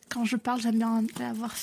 [0.08, 1.54] Quand je parle, j'aime bien avoir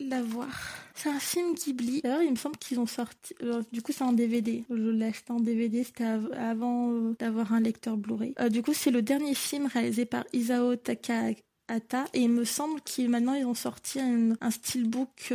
[0.00, 0.81] la voir.
[1.02, 2.00] C'est un film Ghibli.
[2.00, 3.34] D'ailleurs, il me semble qu'ils ont sorti.
[3.42, 4.64] Euh, du coup, c'est en DVD.
[4.70, 5.82] Je l'ai acheté en DVD.
[5.82, 8.34] C'était avant euh, d'avoir un lecteur Blu-ray.
[8.38, 12.04] Euh, du coup, c'est le dernier film réalisé par Isao Takahata.
[12.14, 15.32] Et il me semble qu'ils maintenant ils ont sorti un, un steelbook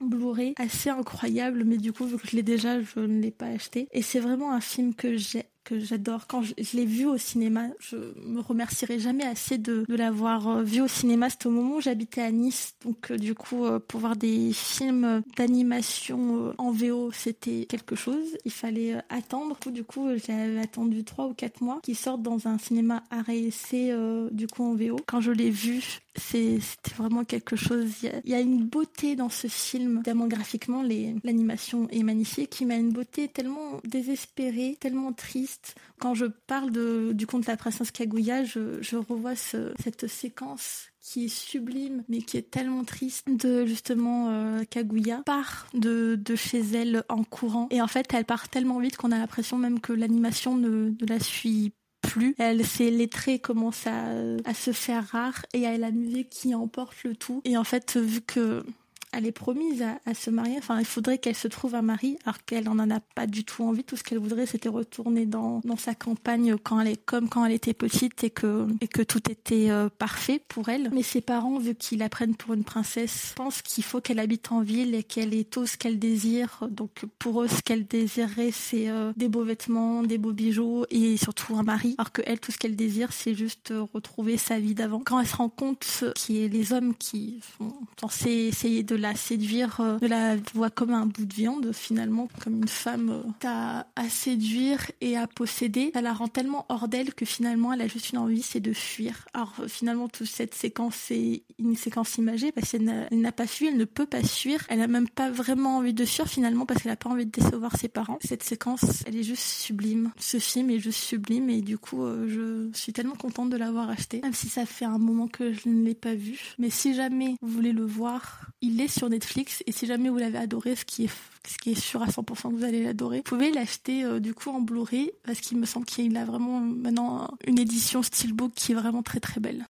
[0.00, 3.46] Blu-ray assez incroyable, mais du coup vu que je l'ai déjà, je ne l'ai pas
[3.46, 3.88] acheté.
[3.92, 5.44] Et c'est vraiment un film que j'ai
[5.78, 6.26] j'adore.
[6.26, 10.80] Quand je, l'ai vu au cinéma, je me remercierai jamais assez de, l'avoir euh, vu
[10.80, 11.30] au cinéma.
[11.30, 12.74] C'était au moment où j'habitais à Nice.
[12.84, 18.36] Donc, euh, du coup, euh, pour voir des films d'animation en VO, c'était quelque chose.
[18.44, 19.56] Il fallait attendre.
[19.66, 23.92] Du coup, j'avais attendu trois ou quatre mois qu'ils sortent dans un cinéma à essai,
[24.30, 24.96] du coup, en VO.
[25.06, 27.88] Quand je l'ai vu, c'était vraiment quelque chose.
[28.24, 32.76] Il y, a, une beauté dans ce film, tellement graphiquement, l'animation est magnifique, qui m'a
[32.76, 35.74] une beauté tellement désespérée, tellement triste.
[35.98, 36.70] Quand je parle
[37.14, 42.36] du conte de la princesse Kaguya, je, revois cette séquence qui est sublime mais qui
[42.36, 47.80] est tellement triste de justement euh, Kaguya part de, de chez elle en courant et
[47.80, 51.20] en fait elle part tellement vite qu'on a l'impression même que l'animation ne, ne la
[51.20, 51.72] suit
[52.10, 52.34] plus.
[52.38, 54.04] Elle, ses les traits commencent à,
[54.44, 57.40] à se faire rares et a la musique qui emporte le tout.
[57.44, 58.64] Et en fait, vu que
[59.12, 60.56] elle est promise à, se marier.
[60.58, 63.64] Enfin, il faudrait qu'elle se trouve un mari, alors qu'elle n'en a pas du tout
[63.64, 63.84] envie.
[63.84, 67.44] Tout ce qu'elle voudrait, c'était retourner dans, dans sa campagne quand elle est comme quand
[67.44, 70.90] elle était petite et que et que tout était euh, parfait pour elle.
[70.92, 74.52] Mais ses parents, vu qu'ils la prennent pour une princesse, pensent qu'il faut qu'elle habite
[74.52, 76.64] en ville et qu'elle ait tout ce qu'elle désire.
[76.70, 81.16] Donc pour eux, ce qu'elle désirait, c'est euh, des beaux vêtements, des beaux bijoux et
[81.16, 81.94] surtout un mari.
[81.98, 85.00] Alors que elle, tout ce qu'elle désire, c'est juste euh, retrouver sa vie d'avant.
[85.04, 88.97] Quand elle se rend compte qu'il y a les hommes qui sont censés essayer de
[88.98, 93.22] la séduire, euh, de la voit comme un bout de viande finalement, comme une femme
[93.44, 95.90] euh, à, séduire et à posséder.
[95.94, 98.72] Ça la rend tellement hors d'elle que finalement elle a juste une envie, c'est de
[98.72, 99.26] fuir.
[99.34, 103.66] Alors euh, finalement toute cette séquence c'est une séquence imagée parce qu'elle n'a pas fui,
[103.68, 106.82] elle ne peut pas fuir, elle a même pas vraiment envie de fuir finalement parce
[106.82, 108.18] qu'elle a pas envie de décevoir ses parents.
[108.20, 110.12] Cette séquence, elle est juste sublime.
[110.18, 114.20] Ce film est juste sublime et du coup je suis tellement contente de l'avoir acheté,
[114.22, 116.54] même si ça fait un moment que je ne l'ai pas vu.
[116.58, 120.18] Mais si jamais vous voulez le voir, il est sur Netflix et si jamais vous
[120.18, 124.04] l'avez adoré, ce qui est sûr à 100% que vous allez l'adorer, vous pouvez l'acheter
[124.04, 128.02] euh, du coup en Blu-ray parce qu'il me semble qu'il a vraiment maintenant une édition
[128.02, 129.66] steelbook qui est vraiment très très belle.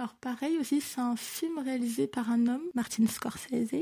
[0.00, 3.74] Alors pareil aussi, c'est un film réalisé par un homme, Martin Scorsese,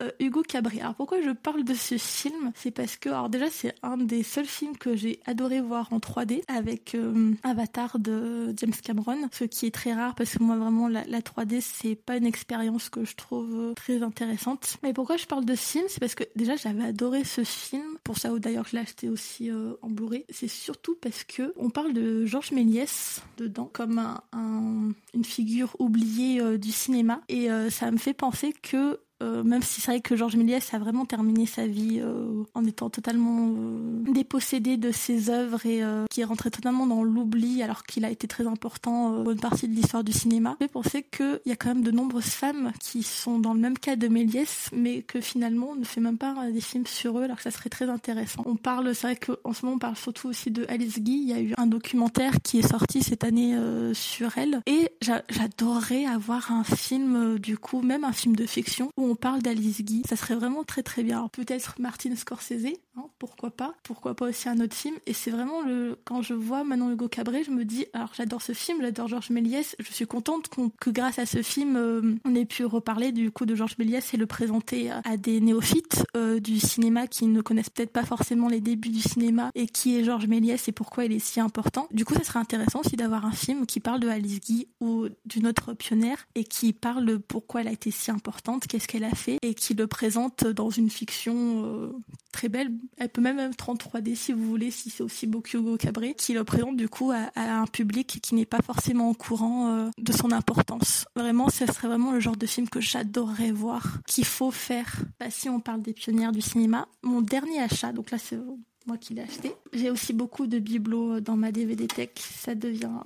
[0.00, 0.80] euh, Hugo Cabri.
[0.80, 2.52] Alors pourquoi je parle de ce film?
[2.54, 5.98] C'est parce que, alors déjà, c'est un des seuls films que j'ai adoré voir en
[5.98, 10.56] 3D avec euh, Avatar de James Cameron, ce qui est très rare parce que moi
[10.56, 14.76] vraiment la, 3D c'est pas une expérience que je trouve euh, très intéressante.
[14.84, 15.84] Mais pourquoi je parle de ce film?
[15.88, 19.50] C'est parce que déjà j'avais adoré ce film, pour ça d'ailleurs je l'ai acheté aussi
[19.82, 20.24] en Blu-ray.
[20.28, 26.40] C'est surtout parce que on parle de Georges Méliès dedans comme un, une figure oublié
[26.40, 27.20] euh, du cinéma.
[27.28, 30.74] Et euh, ça me fait penser que euh, même si c'est vrai que Georges Méliès
[30.74, 35.82] a vraiment terminé sa vie euh, en étant totalement euh, dépossédé de ses œuvres et
[36.10, 39.68] qui est rentré totalement dans l'oubli alors qu'il a été très important pour une partie
[39.68, 40.56] de l'histoire du cinéma.
[40.60, 43.78] Je penser qu'il y a quand même de nombreuses femmes qui sont dans le même
[43.78, 47.24] cas de Méliès mais que finalement on ne fait même pas des films sur eux
[47.24, 48.42] alors que ça serait très intéressant.
[48.46, 51.22] On parle, c'est vrai qu'en ce moment on parle surtout aussi de Alice Guy.
[51.22, 53.56] Il y a eu un documentaire qui est sorti cette année
[53.92, 59.14] sur elle et j'adorerais avoir un film du coup, même un film de fiction on
[59.14, 60.02] parle d'Alice Guy.
[60.08, 61.28] Ça serait vraiment très très bien.
[61.32, 65.62] Peut-être Martin Scorsese, hein, pourquoi pas Pourquoi pas aussi un autre film Et c'est vraiment
[65.62, 69.08] le quand je vois Manon Hugo Cabré, je me dis alors j'adore ce film, j'adore
[69.08, 69.76] Georges Méliès.
[69.78, 70.48] Je suis contente
[70.80, 74.14] que grâce à ce film, euh, on ait pu reparler du coup de Georges Méliès
[74.14, 78.48] et le présenter à, des néophytes euh, du cinéma qui ne connaissent peut-être pas forcément
[78.48, 81.88] les débuts du cinéma et qui est Georges Méliès et pourquoi il est si important.
[81.92, 85.46] Du coup, ça serait intéressant aussi d'avoir un film qui parle de Guy ou d'une
[85.46, 89.10] autre pionnière et qui parle de pourquoi elle a été si importante, qu'est-ce qu'elle a
[89.10, 91.92] fait et qui le présente dans une fiction euh,
[92.30, 92.70] très belle.
[92.96, 96.14] Elle peut même être en 3D si vous voulez, si c'est aussi beau Hugo Cabré,
[96.14, 99.90] qui le présente du coup à, un public qui n'est pas forcément au courant euh,
[99.98, 101.06] de son importance.
[101.16, 105.02] Vraiment, ce serait vraiment le genre de film que j'adorerais voir, qu'il faut faire.
[105.18, 108.38] Bah, si on parle des pionnières du cinéma, mon dernier achat, donc là c'est
[108.86, 109.50] moi qui l'ai acheté.
[109.72, 112.10] J'ai aussi beaucoup de bibelots dans ma DVD Tech.
[112.16, 113.00] Ça devient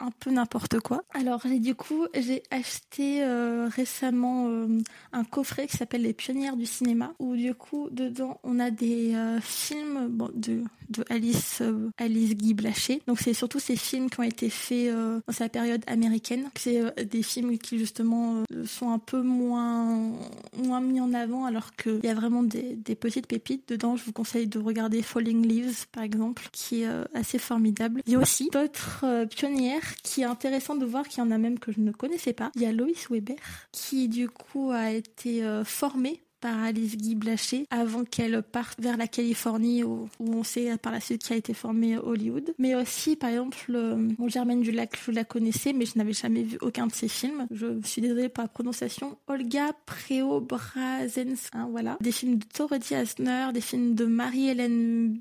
[0.00, 1.02] un peu n'importe quoi.
[1.12, 4.66] Alors du coup, j'ai acheté euh, récemment euh,
[5.12, 9.14] un coffret qui s'appelle Les Pionnières du cinéma, où du coup dedans on a des
[9.14, 11.62] euh, films de, de Alice
[11.98, 13.02] Alice Guy Blaché.
[13.06, 14.92] Donc c'est surtout ces films qui ont été faits
[15.26, 16.48] dans sa période américaine.
[16.56, 20.12] C'est des films qui justement sont un peu moins
[20.62, 23.96] moins mis en avant, alors qu'il y a vraiment des, des petites pépites dedans.
[23.96, 28.02] Je vous conseille de regarder Falling Leaves par exemple, qui est assez formidable.
[28.06, 31.38] Il y a aussi d'autres pionnières qui est intéressant de voir qu'il y en a
[31.38, 32.50] même que je ne connaissais pas.
[32.54, 33.36] Il y a Loïs Weber,
[33.72, 38.96] qui du coup a été euh, formée par Alice Guy Blaché avant qu'elle parte vers
[38.96, 42.54] la Californie où, on sait par la suite qu'elle a été formée à Hollywood.
[42.58, 43.58] Mais aussi, par exemple,
[44.18, 47.08] mon Germaine du Lac, je la connaissais, mais je n'avais jamais vu aucun de ses
[47.08, 47.46] films.
[47.50, 49.18] Je suis désolée pour la prononciation.
[49.26, 51.98] Olga Preobrazensky, hein, voilà.
[52.00, 55.20] Des films de Dorothy Asner, des films de Marie-Hélène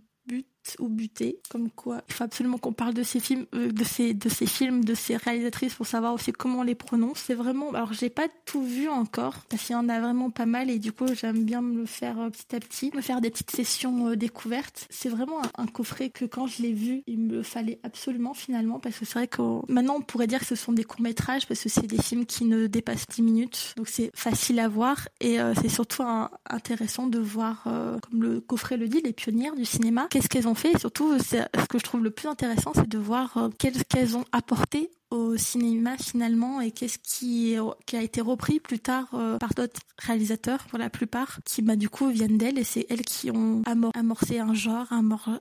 [0.70, 3.84] But ou buté, comme quoi il faut absolument qu'on parle de ces films, euh, de
[3.84, 7.20] ces de ces films, de ces réalisatrices pour savoir aussi comment on les prononce.
[7.20, 10.46] C'est vraiment, alors j'ai pas tout vu encore parce qu'il y en a vraiment pas
[10.46, 13.22] mal et du coup j'aime bien me le faire euh, petit à petit, me faire
[13.22, 14.88] des petites sessions euh, découvertes.
[14.90, 18.98] C'est vraiment un, coffret que quand je l'ai vu, il me fallait absolument finalement parce
[18.98, 21.62] que c'est vrai que maintenant on pourrait dire que ce sont des courts métrages parce
[21.62, 25.38] que c'est des films qui ne dépassent 10 minutes, donc c'est facile à voir et
[25.62, 26.04] c'est surtout
[26.50, 30.56] intéressant de voir, comme le coffret le dit, les pionnières du cinéma, qu'est-ce qu'elles ont
[30.78, 34.92] surtout, ce que je trouve le plus intéressant, c'est de voir euh, qu'elles ont apporté
[35.12, 37.56] au cinéma finalement et qu'est-ce qui,
[37.88, 41.76] qui a été repris plus tard euh, par d'autres réalisateurs pour la plupart qui bah
[41.76, 42.60] du coup viennent d'elles.
[42.60, 43.64] Et c'est elles qui ont
[43.96, 44.86] amorcé un genre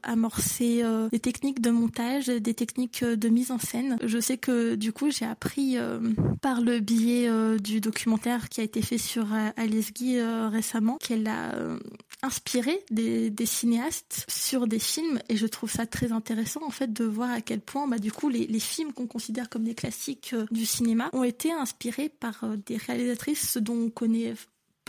[0.03, 3.99] amorcé euh, des techniques de montage des techniques de mise en scène.
[4.03, 5.77] Je sais que du coup j'ai appris
[6.41, 9.27] par le biais du documentaire qui a été fait sur
[9.59, 11.53] Alice Guy récemment qu'elle a
[12.23, 17.05] inspiré des, cinéastes sur des films et je trouve ça très intéressant en fait de
[17.05, 20.33] voir à quel point bah du coup les, les films qu'on considère comme des classiques
[20.35, 24.35] euh, du cinéma ont été inspirés par euh, des réalisatrices dont on connaît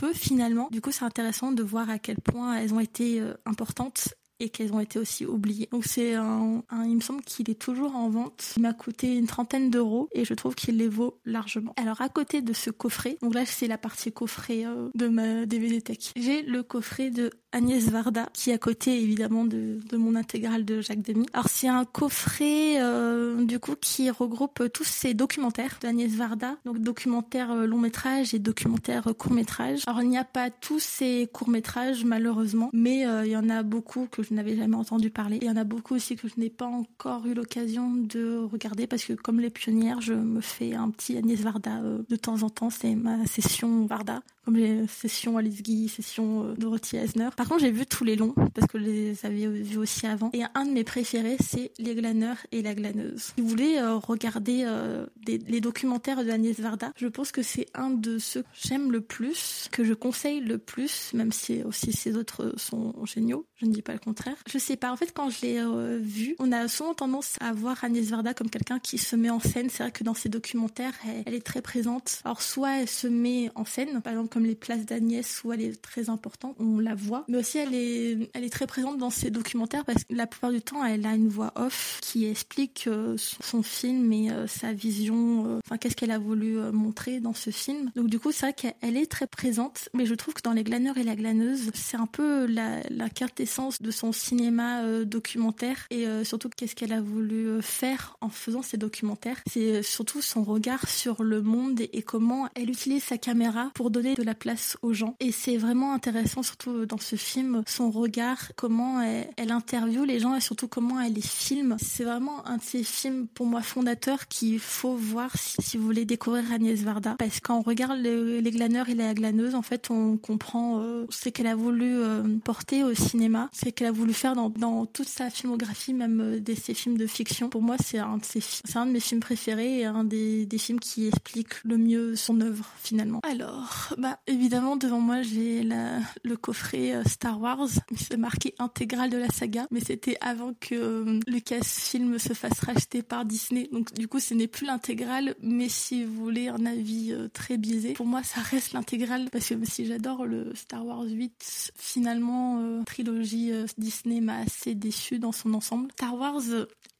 [0.00, 0.68] peu finalement.
[0.70, 4.48] Du coup, c'est intéressant de voir à quel point elles ont été euh, importantes et
[4.48, 5.68] qu'elles ont été aussi oubliées.
[5.70, 8.54] Donc c'est un, il me semble qu'il est toujours en vente.
[8.56, 11.74] Il m'a coûté une trentaine d'euros et je trouve qu'il les vaut largement.
[11.76, 15.46] Alors à côté de ce coffret, donc là c'est la partie coffret euh, de ma
[15.46, 16.12] DVD Tech.
[16.16, 20.80] J'ai le coffret de Agnès Varda qui est à côté évidemment de, mon intégrale de
[20.80, 21.26] Jacques Demy.
[21.32, 26.78] Alors c'est un coffret euh, du coup qui regroupe tous ces documentaires d'Agnès Varda, donc
[26.78, 29.82] documentaires euh, long métrage et documentaires court métrage.
[29.86, 33.62] Alors il n'y a pas tous ces courts métrages malheureusement, mais il y en a
[33.62, 35.38] beaucoup que je n'avais jamais entendu parler.
[35.40, 38.86] il y en a beaucoup aussi que je n'ai pas encore eu l'occasion de regarder
[38.86, 42.42] parce que comme les pionnières, je me fais un petit Agnès Varda euh, de temps
[42.42, 42.70] en temps.
[42.70, 47.28] C'est ma session Varda comme les sessions Alice Guy, sessions euh, Dorothy Eisner.
[47.36, 50.30] Par contre, j'ai vu tous les longs parce que je les avais vus aussi avant.
[50.32, 53.32] Et un de mes préférés, c'est Les glaneurs et la glaneuse.
[53.36, 57.90] Si vous voulez euh, regarder euh, les documentaires de Varda, je pense que c'est un
[57.90, 62.16] de ceux que j'aime le plus, que je conseille le plus, même si aussi ces
[62.16, 63.46] autres sont géniaux.
[63.56, 64.36] Je ne dis pas le contraire.
[64.48, 64.90] Je sais pas.
[64.90, 68.48] En fait, quand je l'ai vu, on a souvent tendance à voir Agnès Varda comme
[68.48, 69.68] quelqu'un qui se met en scène.
[69.68, 70.94] C'est vrai que dans ses documentaires,
[71.26, 72.20] elle, est très présente.
[72.24, 75.60] Alors, soit elle se met en scène, par exemple comme les places d'Agnès où elle
[75.60, 77.24] est très importante, on la voit.
[77.28, 80.50] Mais aussi elle est, elle est très présente dans ses documentaires parce que la plupart
[80.50, 84.72] du temps elle a une voix off qui explique euh, son film et euh, sa
[84.72, 87.90] vision, euh, enfin qu'est-ce qu'elle a voulu montrer dans ce film.
[87.96, 90.64] Donc du coup c'est vrai qu'elle est très présente, mais je trouve que dans Les
[90.64, 96.06] glaneurs et la glaneuse, c'est un peu la, la quintessence de son cinéma documentaire et
[96.24, 99.40] surtout qu'est-ce qu'elle a voulu faire en faisant ces documentaires.
[99.48, 104.14] C'est surtout son regard sur le monde et comment elle utilise sa caméra pour donner
[104.22, 105.16] la place aux gens.
[105.20, 110.34] Et c'est vraiment intéressant, surtout dans ce film, son regard, comment elle, interviewe les gens
[110.36, 111.76] et surtout comment elle les filme.
[111.78, 116.04] C'est vraiment un de ces films, pour moi, fondateurs qu'il faut voir si, vous voulez
[116.04, 117.16] découvrir Agnès Varda.
[117.18, 121.46] Parce qu'on regarde les, glaneurs et les glaneuses, en fait, on comprend euh, ce qu'elle
[121.46, 125.30] a voulu euh, porter au cinéma, ce qu'elle a voulu faire dans, dans, toute sa
[125.30, 127.48] filmographie, même euh, de ses films de fiction.
[127.48, 130.46] Pour moi, c'est un de ses, c'est un de mes films préférés et un des,
[130.46, 133.20] des films qui explique le mieux son œuvre, finalement.
[133.22, 137.68] Alors, bah, évidemment, devant moi, j'ai le coffret euh, Star Wars.
[137.96, 143.02] C'est marqué intégral de la saga, mais c'était avant que euh, Lucasfilm se fasse racheter
[143.02, 143.68] par Disney.
[143.72, 147.58] Donc, du coup, ce n'est plus l'intégrale, mais si vous voulez un avis euh, très
[147.58, 152.84] biaisé, pour moi, ça reste l'intégrale parce que si j'adore le Star Wars 8, finalement,
[152.84, 155.90] trilogie Disney m'a assez déçu dans son ensemble.
[155.92, 156.42] Star Wars,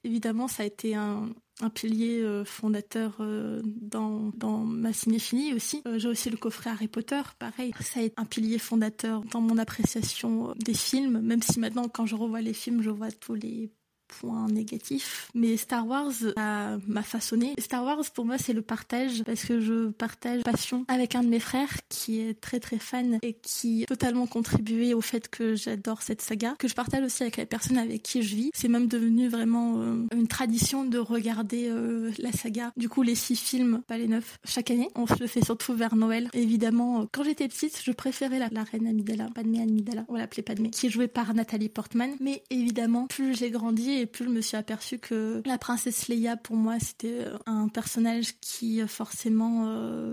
[0.04, 1.28] évidemment, ça a été un,
[1.62, 5.82] un pilier euh, fondateur euh, dans, dans ma cinéphilie aussi.
[5.86, 7.72] Euh, j'ai aussi le coffret Harry Potter, pareil.
[7.80, 12.06] Ça a été un pilier fondateur dans mon appréciation des films, même si maintenant quand
[12.06, 13.70] je revois les films, je vois tous les
[14.20, 15.30] point négatif.
[15.34, 17.54] Mais Star Wars m'a façonné.
[17.58, 21.28] Star Wars, pour moi, c'est le partage parce que je partage passion avec un de
[21.28, 25.54] mes frères qui est très très fan et qui a totalement contribué au fait que
[25.54, 28.50] j'adore cette saga, que je partage aussi avec les personnes avec qui je vis.
[28.54, 32.72] C'est même devenu vraiment euh, une tradition de regarder euh, la saga.
[32.76, 34.88] Du coup, les six films, pas les neuf, chaque année.
[34.94, 36.28] On se le fait surtout vers Noël.
[36.32, 40.70] évidemment, euh, quand j'étais petite, je préférais la, reine Amidala, Padmé Amidala, on l'appelait Padmé,
[40.70, 42.10] qui est jouée par Nathalie Portman.
[42.20, 46.36] Mais évidemment, plus j'ai grandi et plus je me suis aperçue que la princesse Leia,
[46.36, 49.66] pour moi, c'était un personnage qui forcément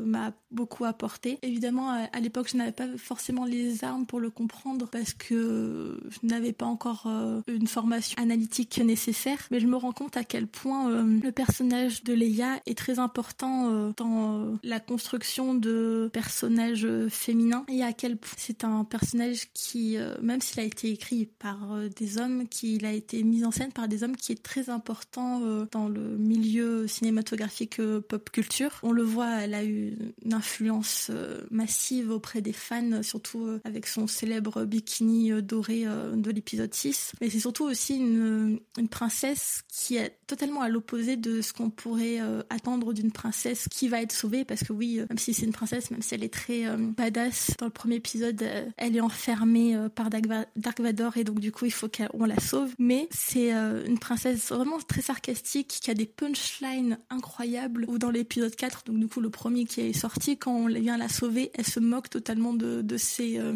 [0.05, 1.39] m'a beaucoup apporté.
[1.41, 6.27] Évidemment, à l'époque, je n'avais pas forcément les armes pour le comprendre parce que je
[6.27, 7.07] n'avais pas encore
[7.47, 12.13] une formation analytique nécessaire, mais je me rends compte à quel point le personnage de
[12.13, 18.63] Leia est très important dans la construction de personnages féminins et à quel point c'est
[18.63, 22.91] un personnage qui, euh, même s'il a été écrit par euh, des hommes, qu'il a
[22.91, 26.87] été mis en scène par des hommes, qui est très important euh, dans le milieu
[26.87, 28.71] cinématographique pop culture.
[28.83, 31.11] On le voit, elle a eu une influence
[31.51, 37.13] massive auprès des fans, surtout avec son célèbre bikini doré de l'épisode 6.
[37.21, 41.69] Mais c'est surtout aussi une, une, princesse qui est totalement à l'opposé de ce qu'on
[41.69, 42.19] pourrait
[42.49, 45.91] attendre d'une princesse qui va être sauvée, parce que oui, même si c'est une princesse,
[45.91, 48.43] même si elle est très badass, dans le premier épisode,
[48.77, 52.39] elle est enfermée euh, par Dark Vador et donc du coup il faut qu'on la
[52.39, 52.73] sauve.
[52.79, 57.85] Mais c'est euh, une princesse vraiment très sarcastique qui a des punchlines incroyables.
[57.87, 60.97] Ou dans l'épisode 4, donc du coup le premier qui est sorti, quand on vient
[60.97, 63.53] la sauver, elle se moque totalement de, de ses euh.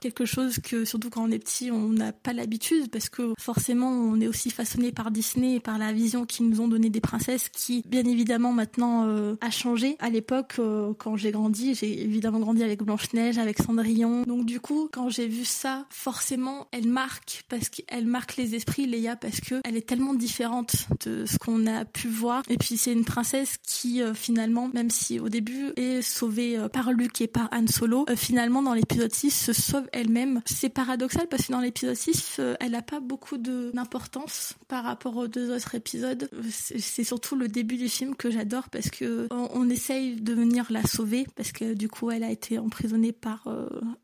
[0.00, 3.90] Quelque chose que surtout quand on est petit on n'a pas l'habitude parce que forcément
[3.90, 7.00] on est aussi façonné par Disney et par la vision qu'ils nous ont donné des
[7.00, 9.06] princesses qui bien évidemment maintenant
[9.40, 9.96] a changé.
[9.98, 10.60] À l'époque
[10.98, 14.22] quand j'ai grandi, j'ai évidemment grandi avec Blanche-Neige, avec Cendrillon.
[14.24, 18.86] Donc du coup quand j'ai vu ça, forcément, elle marque parce qu'elle marque les esprits,
[19.20, 22.42] parce que elle est tellement différente de ce qu'on a pu voir.
[22.48, 26.68] Et puis c'est une princesse qui euh, finalement, même si au début est sauvée euh,
[26.68, 30.42] par Luke et par Han Solo, euh, finalement dans l'épisode 6 se sauve elle-même.
[30.46, 35.28] C'est paradoxal parce que dans l'épisode 6, elle n'a pas beaucoup d'importance par rapport aux
[35.28, 36.28] deux autres épisodes.
[36.50, 40.66] C'est surtout le début du film que j'adore parce que on, on, essaye de venir
[40.70, 43.46] la sauver parce que du coup elle a été emprisonnée par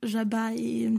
[0.03, 0.91] Jabba et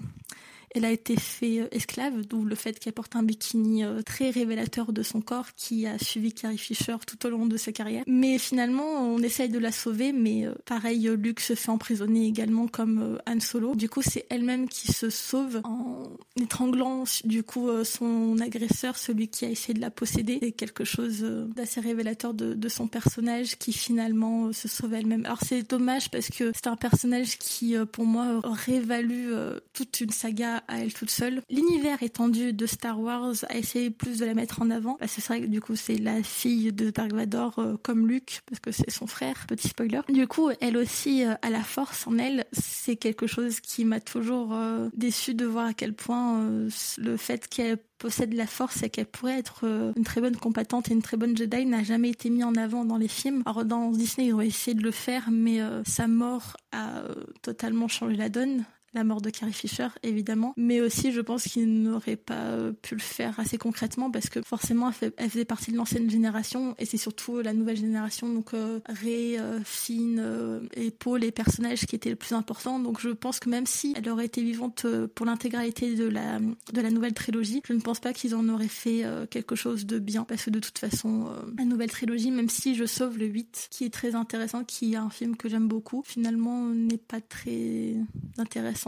[0.75, 4.29] elle a été fait euh, esclave, d'où le fait qu'elle porte un bikini euh, très
[4.29, 8.03] révélateur de son corps qui a suivi Carrie Fisher tout au long de sa carrière.
[8.07, 12.67] Mais finalement, on essaye de la sauver, mais euh, pareil, Luke se fait emprisonner également
[12.67, 13.75] comme Han Solo.
[13.75, 16.03] Du coup, c'est elle-même qui se sauve en
[16.39, 20.39] étranglant du coup son agresseur, celui qui a essayé de la posséder.
[20.41, 21.21] C'est quelque chose
[21.55, 25.25] d'assez révélateur de, son personnage qui finalement se sauve elle-même.
[25.25, 28.41] Alors c'est dommage parce que c'est un personnage qui, pour moi,
[28.83, 29.31] valu
[29.73, 31.41] toute une saga à elle toute seule.
[31.49, 34.95] L'univers étendu de Star Wars a essayé plus de la mettre en avant.
[34.95, 38.07] Parce que c'est vrai que du coup c'est la fille de Dark Vador euh, comme
[38.07, 40.01] Luke, parce que c'est son frère, petit spoiler.
[40.09, 42.45] Du coup, elle aussi euh, a la force en elle.
[42.51, 46.49] C'est quelque chose qui m'a toujours euh, déçu de voir à quel point
[46.97, 50.93] le fait qu'elle possède la force et qu'elle pourrait être une très bonne combattante et
[50.93, 53.43] une très bonne Jedi n'a jamais été mis en avant dans les films.
[53.45, 57.03] Alors dans Disney, ils ont essayé de le faire, mais sa mort a
[57.41, 61.83] totalement changé la donne la mort de Carrie Fisher, évidemment, mais aussi je pense qu'il
[61.83, 65.77] n'aurait pas euh, pu le faire assez concrètement parce que forcément elle, faisait partie de
[65.77, 71.21] l'ancienne génération et c'est surtout la nouvelle génération, donc euh, Ray, euh, Finn et Paul,
[71.21, 72.79] les personnages qui étaient les plus importants.
[72.79, 74.85] Donc je pense que même si elle aurait été vivante
[75.15, 78.67] pour l'intégralité de la, de la nouvelle trilogie, je ne pense pas qu'ils en auraient
[78.67, 80.23] fait quelque chose de bien.
[80.23, 81.27] Parce que de toute façon,
[81.57, 84.97] la nouvelle trilogie, même si je sauve le 8, qui est très intéressant, qui est
[84.97, 87.95] un film que j'aime beaucoup, finalement n'est pas très
[88.37, 88.78] intéressant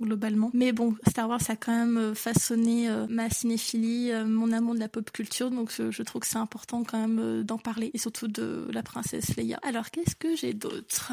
[0.00, 0.50] globalement.
[0.54, 4.74] Mais bon, Star Wars a quand même euh, façonné euh, ma cinéphilie, euh, mon amour
[4.74, 7.98] de la pop culture, donc je, trouve que c'est important quand même d'en parler, et
[7.98, 9.58] surtout de la princesse Leia.
[9.62, 11.12] Alors qu'est-ce que j'ai d'autre?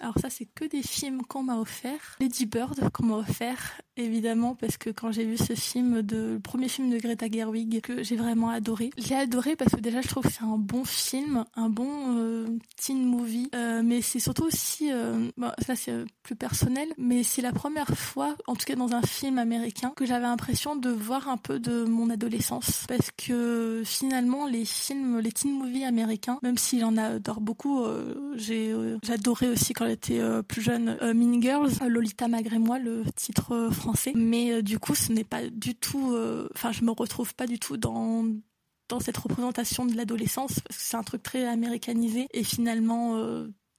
[0.00, 2.16] Alors ça c'est que des films qu'on m'a offert.
[2.20, 6.40] Lady Bird qu'on m'a offert, évidemment, parce que quand j'ai vu ce film, de, le
[6.40, 8.90] premier film de Greta Gerwig, que j'ai vraiment adoré.
[8.98, 13.04] J'ai adoré parce que déjà je trouve que c'est un bon film, un bon teen
[13.04, 13.50] movie,
[13.84, 14.90] mais c'est surtout aussi,
[15.36, 15.92] bon, ça c'est
[16.22, 20.06] plus personnel, mais c'est la première fois, en tout cas dans un film américain, que
[20.06, 22.84] j'avais l'impression de voir un peu de mon adolescence.
[22.88, 28.32] Parce que finalement, les films, les teen movies américains, même si j'en adore beaucoup, euh,
[28.36, 33.04] j'ai euh, j'adorais aussi quand j'étais euh, plus jeune Mean Girls, Lolita malgré moi, le
[33.16, 33.83] titre français.
[34.14, 36.16] Mais du coup, ce n'est pas du tout,
[36.54, 38.26] enfin, je me retrouve pas du tout dans
[38.90, 43.16] dans cette représentation de l'adolescence parce que c'est un truc très américanisé et finalement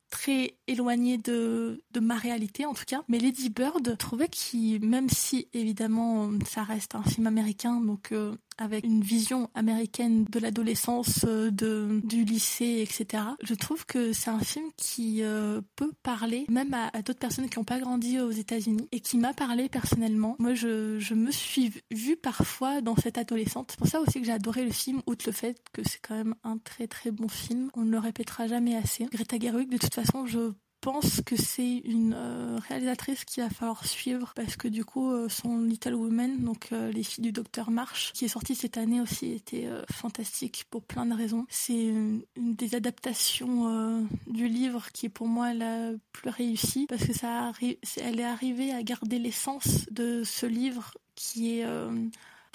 [0.10, 3.03] très éloigné de, de ma réalité en tout cas.
[3.08, 8.36] Mais Lady Bird, trouvait qu'il, même si évidemment ça reste un film américain, donc euh,
[8.58, 13.24] avec une vision américaine de l'adolescence, euh, du lycée, etc.
[13.43, 17.60] Je trouve que c'est un film qui euh, peut parler même à, d'autres personnes qui
[17.60, 20.36] n'ont pas grandi aux États-Unis et qui m'a parlé personnellement.
[20.39, 23.72] Moi, je, je me suis vue parfois dans cette adolescente.
[23.72, 26.16] C'est pour ça aussi que j'ai adoré le film, outre le fait que c'est quand
[26.16, 27.70] même un très très bon film.
[27.74, 29.06] On ne le répétera jamais assez.
[29.12, 30.51] Greta Gerwig, de toute façon, je
[30.86, 35.27] pense que c'est une euh, réalisatrice qui va falloir suivre parce que du coup euh,
[35.29, 39.01] son Little Women, donc euh, les filles du docteur March, qui est sorti cette année
[39.01, 41.47] aussi, était fantastique pour plein de raisons.
[41.49, 47.13] C'est une, des adaptations du livre qui est pour moi la plus réussie parce que
[47.13, 47.51] ça
[47.97, 51.65] elle est arrivée à garder l'essence de ce livre qui est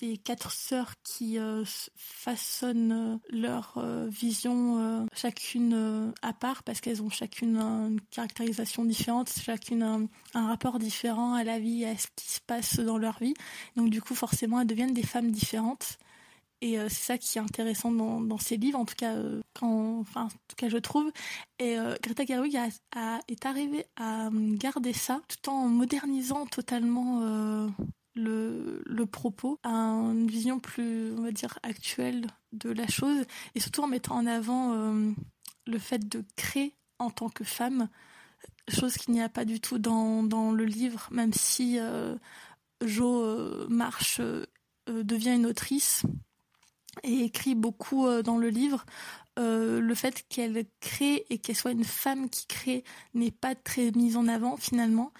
[0.00, 7.02] des quatre sœurs qui euh, façonnent euh, leur euh, vision chacune à part parce qu'elles
[7.02, 10.08] ont chacune une caractérisation différente, chacune un,
[10.46, 13.34] rapport différent à la vie, à ce qui se passe dans leur vie.
[13.76, 15.98] Donc du coup forcément elles deviennent des femmes différentes.
[16.62, 19.16] Et c'est ça qui est intéressant dans, ces livres, en tout cas,
[19.58, 21.10] quand, enfin, en tout cas, je trouve.
[21.58, 27.70] Et Greta Gerwig est arrivée à garder ça, tout en modernisant totalement
[28.14, 33.82] le, propos à une vision plus, on va dire, actuelle de la chose, et surtout
[33.82, 35.12] en mettant en avant euh,
[35.66, 37.88] le fait de créer en tant que femme,
[38.68, 42.16] chose qu'il n'y a pas du tout dans, le livre, même si euh,
[42.84, 44.20] Jo euh, Marche
[44.86, 46.02] devient une autrice
[47.04, 48.84] et écrit beaucoup dans le livre.
[49.36, 52.84] le fait qu'elle crée et qu'elle soit une femme qui crée
[53.14, 55.12] n'est pas très mise en avant finalement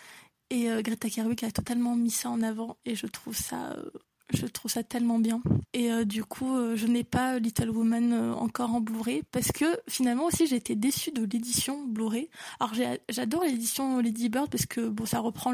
[0.51, 3.90] et euh, Greta Gerwig a totalement mis ça en avant et je trouve ça, euh,
[4.32, 5.40] je trouve ça tellement bien.
[5.72, 10.24] Et euh, du coup, je n'ai pas Little Woman encore en Blu-ray parce que finalement
[10.24, 12.28] aussi j'ai été déçue de l'édition Blu-ray.
[12.59, 12.74] Alors
[13.09, 15.53] j'adore l'édition Lady Bird parce que bon, ça reprend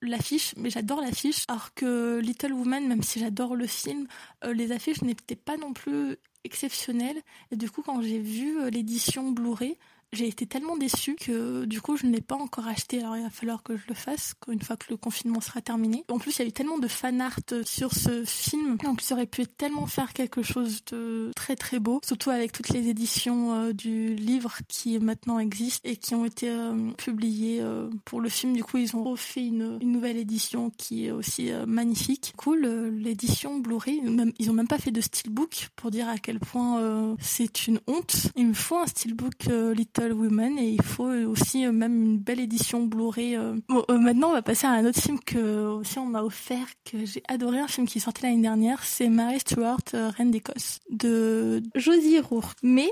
[0.00, 1.44] l'affiche, mais j'adore l'affiche.
[1.48, 4.06] Alors que Little Woman, même si j'adore le film,
[4.50, 7.20] les affiches n'étaient pas non plus exceptionnelles.
[7.50, 9.76] Et du coup, quand j'ai vu l'édition Blu-ray,
[10.12, 13.00] j'ai été tellement déçue que du coup je ne l'ai pas encore acheté.
[13.00, 16.04] Alors il va falloir que je le fasse une fois que le confinement sera terminé.
[16.08, 19.14] En plus il y a eu tellement de fan art sur ce film, donc ça
[19.14, 23.54] aurait pu tellement faire quelque chose de très très beau, surtout avec toutes les éditions
[23.54, 28.28] euh, du livre qui maintenant existent et qui ont été euh, publiées euh, pour le
[28.28, 28.54] film.
[28.54, 32.32] Du coup ils ont refait une, une nouvelle édition qui est aussi magnifique.
[32.36, 32.66] Cool,
[32.98, 34.02] l'édition Blu-ray,
[34.38, 38.28] ils ont même pas fait de steelbook pour dire à quel point c'est une honte.
[38.36, 42.40] Il me faut un steelbook littéraire Women et il faut aussi euh, même une belle
[42.40, 43.36] édition Blu-ray.
[43.36, 43.56] Euh.
[43.70, 47.04] Euh, maintenant, on va passer à un autre film que aussi on m'a offert, que
[47.04, 51.62] j'ai adoré, un film qui est sorti l'année dernière, c'est Mary Stuart, Reine d'Écosse, de
[51.74, 52.56] Josie Rourke.
[52.62, 52.90] Mais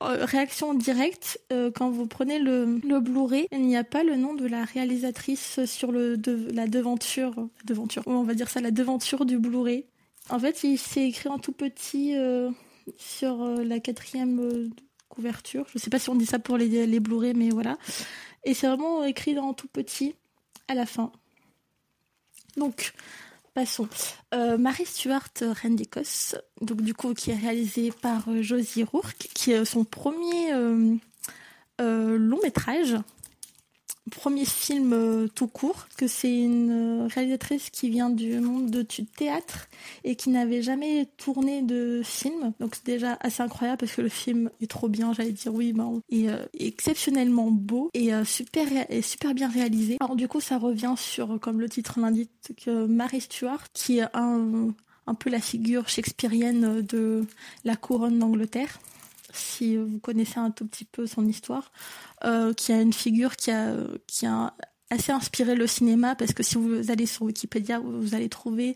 [0.00, 1.38] réaction directe,
[1.74, 5.64] quand vous prenez le, le Blu-ray, il n'y a pas le nom de la réalisatrice
[5.66, 7.34] sur le de, la devanture,
[7.64, 9.84] devanture, on va dire ça, la devanture du Blu-ray.
[10.30, 12.14] En fait, il s'est écrit en tout petit
[12.96, 14.70] sur la quatrième
[15.10, 15.66] couverture.
[15.72, 17.76] Je sais pas si on dit ça pour les, les Blu-ray, mais voilà.
[18.44, 20.14] Et c'est vraiment écrit dans tout petit
[20.68, 21.12] à la fin.
[22.56, 22.94] Donc,
[23.54, 23.88] passons.
[24.34, 29.28] Euh, Marie Stuart, Reine d'Écosse, donc du coup, qui est réalisé par euh, Josie Rourke,
[29.34, 30.96] qui est son premier euh,
[31.78, 32.96] long métrage
[34.10, 38.82] premier film euh, tout court, que c'est une euh, réalisatrice qui vient du monde de
[38.82, 39.68] théâtre
[40.04, 42.52] et qui n'avait jamais tourné de film.
[42.60, 45.72] Donc c'est déjà assez incroyable parce que le film est trop bien, j'allais dire oui,
[45.72, 48.66] ben, et euh, exceptionnellement beau et super
[49.02, 49.96] super bien réalisé.
[50.00, 52.30] Alors du coup ça revient sur, comme le titre l'indique,
[52.64, 54.74] que Mary Stuart, qui est un,
[55.06, 57.24] un peu la figure shakespearienne de
[57.64, 58.78] la couronne d'Angleterre
[59.32, 61.72] si vous connaissez un tout petit peu son histoire,
[62.24, 63.74] euh, qui a une figure qui a,
[64.06, 64.54] qui a
[64.90, 68.74] assez inspiré le cinéma parce que si vous allez sur Wikipédia, vous allez trouver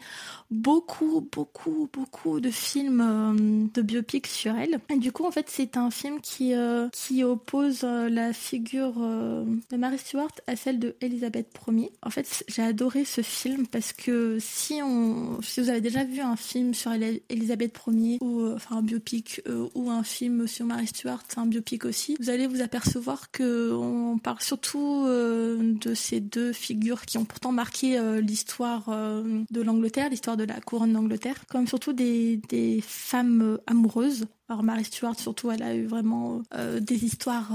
[0.50, 4.78] beaucoup, beaucoup, beaucoup de films euh, de biopics sur elle.
[4.98, 9.76] Du coup, en fait, c'est un film qui, euh, qui oppose euh, la figure de
[9.76, 11.90] Mary Stuart à celle de Elisabeth Ier.
[12.02, 16.20] En fait, j'ai adoré ce film parce que si on, si vous avez déjà vu
[16.20, 16.92] un film sur
[17.28, 19.42] Elisabeth Ier ou enfin un biopic
[19.74, 24.18] ou un film sur Mary Stuart, un biopic aussi, vous allez vous apercevoir que on
[24.18, 30.10] parle surtout de ces deux figures qui ont pourtant marqué euh, l'histoire euh, de l'Angleterre,
[30.10, 32.40] l'histoire de la couronne d'Angleterre, comme surtout des,
[32.86, 34.26] femmes euh, amoureuses.
[34.48, 36.42] Alors Mary Stuart surtout, elle a eu vraiment
[36.80, 37.50] des histoires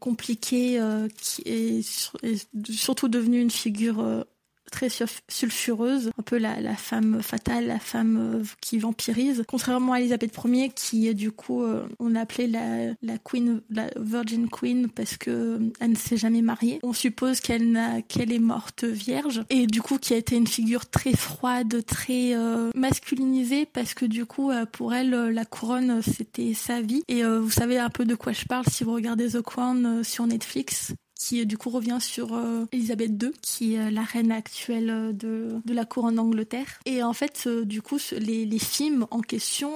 [0.00, 0.80] compliquées
[1.18, 4.24] qui est, est, surtout devenue une figure
[4.72, 4.88] très
[5.28, 9.44] sulfureuse, un peu la, la, femme fatale, la femme euh, qui vampirise.
[9.46, 14.48] Contrairement à Elisabeth Ier, qui du coup euh, on appelait la, la Queen, la Virgin
[14.48, 16.80] Queen parce que euh, elle ne s'est jamais mariée.
[16.82, 20.46] On suppose qu'elle n'a qu'elle est morte vierge et du coup qui a été une
[20.46, 22.34] figure très froide, très
[22.74, 27.02] masculinisée parce que du coup pour elle la couronne c'était sa vie.
[27.08, 30.26] Et vous savez un peu de quoi je parle si vous regardez The Crown sur
[30.26, 32.38] Netflix qui du coup revient sur
[32.72, 36.80] Elisabeth II, qui est la reine actuelle de, de la couronne d'Angleterre.
[36.84, 39.70] Et en fait, du coup, les, les films en question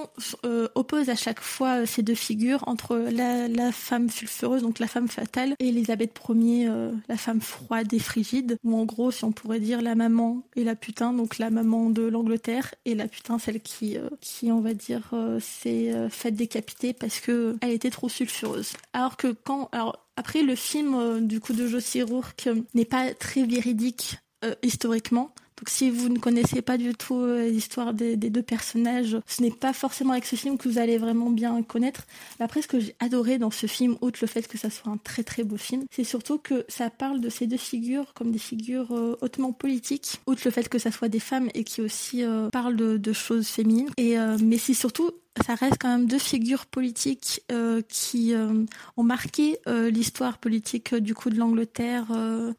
[0.75, 5.07] opposent à chaque fois ces deux figures entre la, la femme sulfureuse, donc la femme
[5.07, 6.69] fatale, et Elisabeth Ier,
[7.07, 10.63] la femme froide et frigide, ou en gros, si on pourrait dire la maman et
[10.63, 14.73] la putain, donc la maman de l'Angleterre et la putain, celle qui, qui on va
[14.73, 18.73] dire, s'est faite décapiter parce que elle était trop sulfureuse.
[18.93, 19.69] Alors que quand,
[20.17, 25.33] après le film euh, du coup de Josie Rourke n'est pas très véridique euh, historiquement.
[25.57, 29.51] Donc si vous ne connaissez pas du tout euh, l'histoire des, deux personnages, ce n'est
[29.51, 32.05] pas forcément avec ce film que vous allez vraiment bien connaître.
[32.39, 34.97] après, ce que j'ai adoré dans ce film, outre le fait que ça soit un
[34.97, 38.37] très très beau film, c'est surtout que ça parle de ces deux figures comme des
[38.37, 38.91] figures
[39.21, 42.97] hautement politiques, outre le fait que ça soit des femmes et qui aussi parlent de,
[42.97, 43.89] de, choses féminines.
[43.97, 45.09] Et mais c'est surtout
[45.45, 48.65] ça reste quand même deux figures politiques euh, qui euh,
[48.97, 52.05] ont marqué euh, l'histoire politique du coup de l'Angleterre,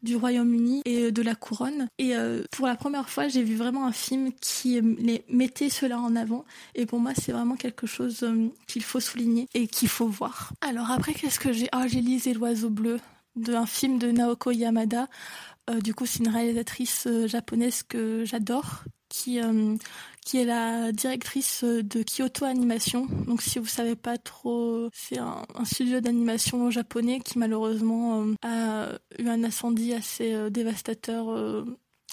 [0.03, 1.87] du Royaume-Uni et de la couronne.
[1.97, 2.13] Et
[2.51, 6.45] pour la première fois, j'ai vu vraiment un film qui les mettait cela en avant.
[6.75, 8.25] Et pour moi, c'est vraiment quelque chose
[8.67, 10.51] qu'il faut souligner et qu'il faut voir.
[10.61, 11.67] Alors après, qu'est-ce que j'ai?
[11.71, 12.99] Ah, j'ai lisé l'oiseau bleu
[13.35, 15.07] d'un film de Naoko Yamada.
[15.83, 19.75] du coup, c'est une réalisatrice japonaise que j'adore, qui, euh,
[20.25, 23.07] qui est la directrice de Kyoto Animation.
[23.27, 28.89] Donc si vous savez pas trop, c'est un, studio d'animation japonais qui malheureusement euh, a
[29.19, 31.65] eu un incendie assez euh, dévastateur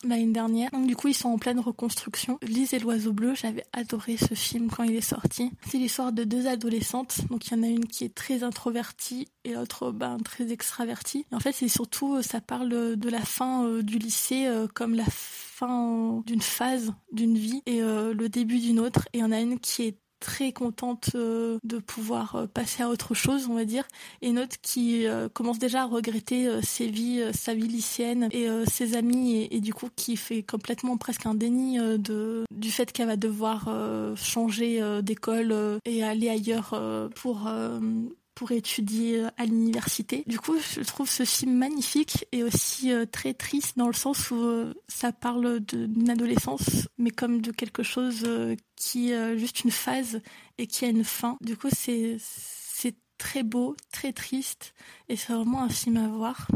[0.08, 0.70] l'année dernière.
[0.70, 2.38] Donc du coup, ils sont en pleine reconstruction.
[2.42, 5.50] Lise et l'oiseau bleu, j'avais adoré ce film quand il est sorti.
[5.68, 7.20] C'est l'histoire de deux adolescentes.
[7.30, 11.26] Donc il y en a une qui est très introvertie et l'autre ben, très extravertie.
[11.30, 15.04] Et en fait, c'est surtout, ça parle de la fin du lycée comme la
[15.56, 19.08] fin d'une phase d'une vie et euh, le début d'une autre.
[19.12, 22.82] Et il y en a une qui est très contente euh, de pouvoir euh, passer
[22.82, 23.84] à autre chose, on va dire,
[24.22, 28.96] et une autre qui commence déjà à regretter ses vies, sa vie lycéenne et ses
[28.96, 33.16] amis, et, du coup qui fait complètement presque un déni de du fait qu'elle va
[33.16, 33.68] devoir
[34.16, 36.78] changer d'école et aller ailleurs
[37.14, 37.48] pour
[38.36, 40.22] pour étudier euh, à l'université.
[40.28, 44.30] Du coup, je trouve ce film magnifique et aussi euh, très triste dans le sens
[44.30, 48.28] où euh, ça parle d'une adolescence, mais comme de quelque chose
[48.76, 50.20] qui est juste une phase
[50.58, 51.38] et qui a une fin.
[51.40, 52.18] Du coup, c'est
[53.18, 54.74] très beau, très triste,
[55.08, 56.48] et c'est vraiment un film à voir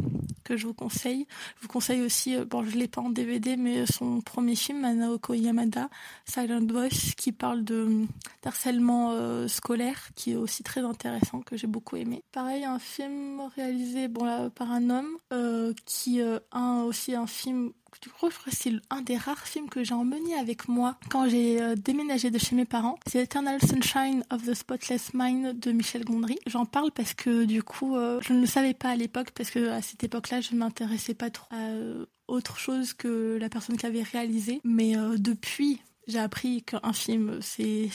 [0.44, 1.26] que je vous conseille.
[1.56, 4.84] Je vous conseille aussi, euh, bon, je l'ai pas en DVD, mais son premier film,
[4.84, 5.88] Anaoko Yamada,
[6.24, 8.06] Silent Voice, qui parle de
[8.44, 12.24] harcèlement euh, scolaire, qui est aussi très intéressant, que j'ai beaucoup aimé.
[12.32, 17.72] Pareil, un film réalisé bon, par un homme, euh, qui a aussi un film
[18.02, 21.60] je crois que c'est un des rares films que j'ai emmené avec moi quand j'ai
[21.60, 22.98] euh, déménagé de chez mes parents.
[23.06, 26.38] C'est Eternal Sunshine of the Spotless Mind de Michel Gondry.
[26.46, 29.50] J'en parle parce que du coup, euh, je ne le savais pas à l'époque parce
[29.50, 33.48] que à cette époque-là, je ne m'intéressais pas trop à euh, autre chose que la
[33.48, 34.60] personne qui avait réalisé.
[34.64, 37.90] Mais depuis, j'ai appris qu'un film fait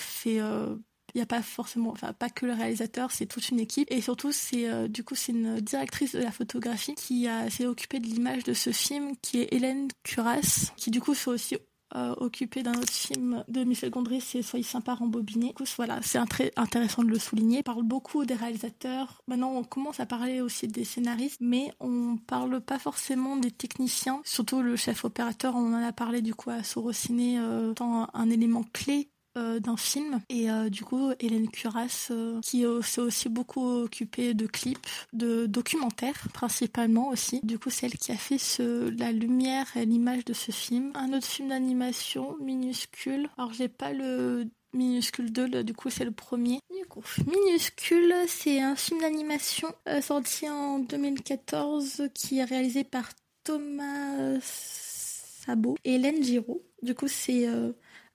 [1.15, 3.87] il n'y a pas forcément, enfin pas que le réalisateur, c'est toute une équipe.
[3.91, 7.99] Et surtout, c'est euh, du coup c'est une directrice de la photographie qui s'est occupée
[7.99, 11.57] de l'image de ce film, qui est Hélène Curas, qui du coup s'est aussi
[11.95, 15.53] euh, occupée d'un autre film de Michel Gondry, c'est Soyez sympa rembobiné.
[15.57, 17.59] Du voilà, c'est très intéressant de le souligner.
[17.59, 19.21] On parle beaucoup des réalisateurs.
[19.27, 24.21] Maintenant, on commence à parler aussi des scénaristes, mais on parle pas forcément des techniciens.
[24.25, 28.29] Surtout le chef opérateur, on en a parlé du coup à Sorociné, euh, tant un
[28.29, 30.21] élément clé euh, d'un film.
[30.29, 35.45] Et euh, du coup, Hélène Curas, euh, qui s'est aussi beaucoup occupée de clips, de
[35.45, 37.41] documentaires principalement aussi.
[37.43, 40.91] Du coup, celle qui a fait ce, la lumière et l'image de ce film.
[40.95, 43.29] Un autre film d'animation, minuscule.
[43.37, 46.59] Alors, j'ai pas le Minuscule 2, du coup c'est le premier.
[46.69, 49.69] Du coup, Minuscule, c'est un film d'animation
[50.01, 53.09] sorti en 2014 qui est réalisé par
[53.45, 56.61] Thomas Sabot et Hélène Giraud.
[56.81, 57.47] Du coup, c'est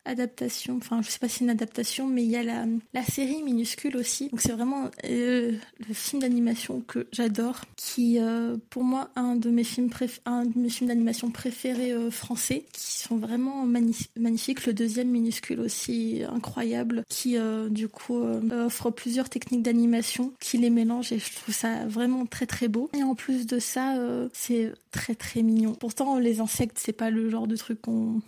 [0.05, 3.03] adaptation, enfin je sais pas si c'est une adaptation, mais il y a la, la
[3.05, 4.29] série minuscule aussi.
[4.29, 5.53] Donc c'est vraiment euh,
[5.89, 9.91] le film d'animation que j'adore, qui euh, pour moi un de mes films
[10.25, 14.67] un de mes films d'animation préférés euh, français, qui sont vraiment magnifiques.
[14.67, 17.37] Le deuxième minuscule aussi incroyable, qui
[17.71, 22.47] du coup offre plusieurs techniques d'animation, qui les mélange et je trouve ça vraiment très
[22.47, 22.89] très beau.
[22.97, 23.97] Et en plus de ça,
[24.33, 25.75] c'est très très mignon.
[25.75, 28.21] Pourtant les insectes c'est pas le genre de truc qu'on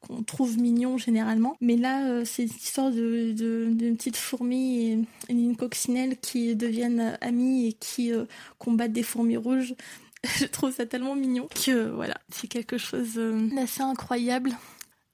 [0.00, 1.56] qu'on trouve mignon généralement.
[1.60, 4.98] Mais là, euh, c'est l'histoire d'une de, petite fourmi et,
[5.28, 8.24] une coccinelle qui deviennent amies et qui euh,
[8.58, 9.74] combattent des fourmis rouges.
[10.38, 14.52] Je trouve ça tellement mignon que voilà, c'est quelque chose euh, d'assez incroyable.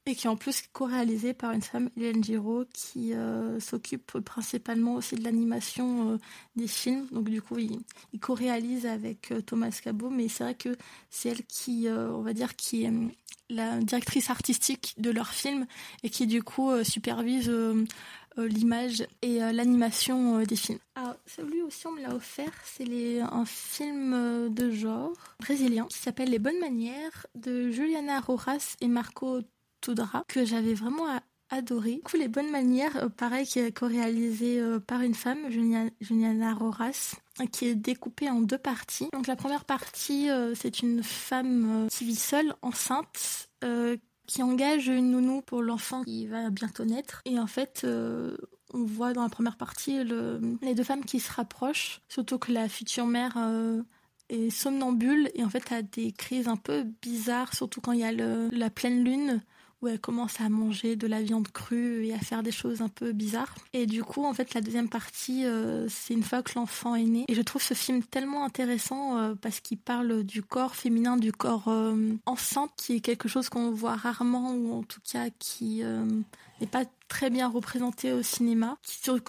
[0.06, 4.94] Et qui est en plus co-réalisé par une femme, Hélène Giraud, qui euh, s'occupe principalement
[4.94, 6.18] aussi de l'animation euh,
[6.54, 7.06] des films.
[7.10, 7.80] Donc du coup, il,
[8.20, 10.76] co-réalise avec euh, Thomas Cabot, mais c'est vrai que
[11.10, 12.92] c'est elle qui, on va dire, qui est
[13.50, 15.66] la directrice artistique de leur film
[16.02, 17.50] et qui du coup supervise
[18.36, 20.78] l'image et l'animation des films.
[20.94, 26.30] Alors, celui aussi, on me l'a offert, c'est un film de genre brésilien qui s'appelle
[26.30, 29.40] Les Bonnes Manières de Juliana Rojas et Marco
[30.28, 31.06] que j'avais vraiment
[31.50, 31.96] adoré.
[31.96, 36.54] Du coup, Les Bonnes Manières, euh, pareil, qui est co-réalisé euh, par une femme, Juliana
[36.54, 37.16] Roras,
[37.52, 39.08] qui est découpée en deux parties.
[39.12, 43.48] Donc la première partie, euh, c'est une femme qui vit seule, enceinte,
[44.26, 47.22] qui engage une nounou pour l'enfant qui va bientôt naître.
[47.24, 52.00] Et en fait, on voit dans la première partie les deux femmes qui se rapprochent,
[52.08, 53.36] surtout que la future mère
[54.28, 58.04] est somnambule et en fait a des crises un peu bizarres, surtout quand il y
[58.04, 59.42] a la pleine lune
[59.82, 62.88] où elle commence à manger de la viande crue et à faire des choses un
[62.88, 63.54] peu bizarres.
[63.72, 67.04] Et du coup, en fait, la deuxième partie, euh, c'est une fois que l'enfant est
[67.04, 67.24] né.
[67.28, 71.32] Et je trouve ce film tellement intéressant euh, parce qu'il parle du corps féminin, du
[71.32, 75.82] corps euh, enceinte, qui est quelque chose qu'on voit rarement ou en tout cas qui
[76.60, 78.78] n'est pas très bien représenté au cinéma,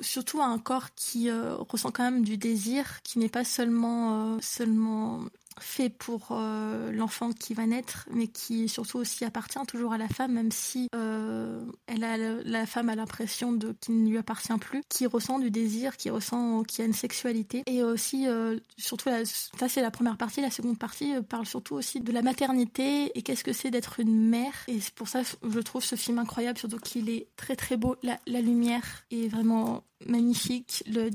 [0.02, 5.22] surtout un corps qui ressent quand même du désir, qui n'est pas seulement seulement
[5.60, 10.08] fait pour euh, l'enfant qui va naître, mais qui surtout aussi appartient toujours à la
[10.08, 14.58] femme, même si euh, elle a la femme a l'impression de qu'il ne lui appartient
[14.60, 19.10] plus, qui ressent du désir, qui ressent qui a une sexualité, et aussi euh, surtout
[19.26, 23.22] ça c'est la première partie, la seconde partie parle surtout aussi de la maternité et
[23.22, 26.58] qu'est-ce que c'est d'être une mère, et c'est pour ça je trouve ce film incroyable,
[26.58, 31.10] surtout qu'il est très très beau, la, la lumière est vraiment magnifique, le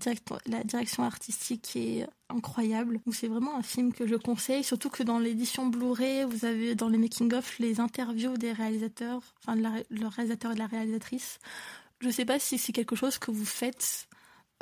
[0.46, 3.00] la direction artistique est incroyable.
[3.12, 6.88] C'est vraiment un film que je conseille, surtout que dans l'édition Blu-ray, vous avez dans
[6.88, 11.38] les making-of les interviews des réalisateurs, enfin le réalisateur et la réalisatrice.
[12.00, 14.08] Je ne sais pas si c'est quelque chose que vous faites,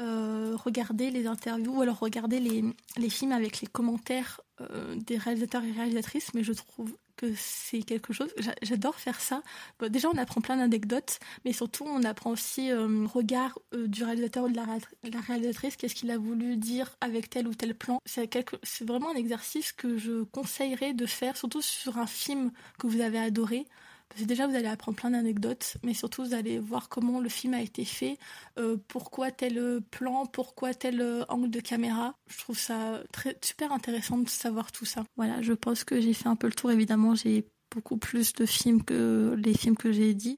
[0.00, 2.64] euh, regarder les interviews ou alors regarder les,
[2.96, 6.94] les films avec les commentaires euh, des réalisateurs et réalisatrices, mais je trouve
[7.36, 8.32] c'est quelque chose.
[8.62, 9.42] J'adore faire ça.
[9.88, 14.44] déjà, on apprend plein d'anecdotes, mais surtout, on apprend aussi euh, regard euh, du réalisateur
[14.44, 18.00] ou de la, réalisatrice, qu'est-ce qu'il a voulu dire avec tel ou tel plan.
[18.04, 23.00] C'est vraiment un exercice que je conseillerais de faire, surtout sur un film que vous
[23.00, 23.66] avez adoré.
[24.10, 27.28] Parce que déjà, vous allez apprendre plein d'anecdotes, mais surtout, vous allez voir comment le
[27.28, 28.18] film a été fait,
[28.58, 32.14] euh, pourquoi tel plan, pourquoi tel angle de caméra.
[32.28, 35.04] Je trouve ça très, super intéressant de savoir tout ça.
[35.16, 36.70] Voilà, je pense que j'ai fait un peu le tour.
[36.70, 40.36] Évidemment, j'ai beaucoup plus de films que les films que j'ai dit.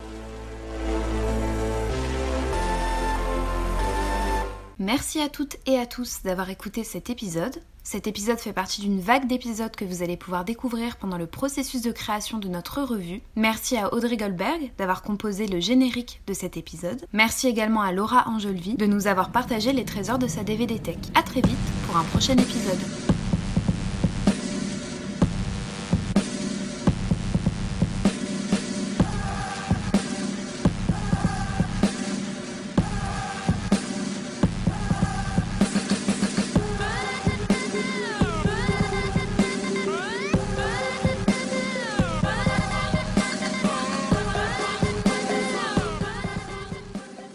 [4.78, 7.62] Merci à toutes et à tous d'avoir écouté cet épisode.
[7.84, 11.82] Cet épisode fait partie d'une vague d'épisodes que vous allez pouvoir découvrir pendant le processus
[11.82, 13.22] de création de notre revue.
[13.34, 17.04] Merci à Audrey Goldberg d'avoir composé le générique de cet épisode.
[17.12, 20.98] Merci également à Laura Angelvi de nous avoir partagé les trésors de sa DVD Tech.
[21.14, 21.56] A très vite
[21.86, 23.11] pour un prochain épisode.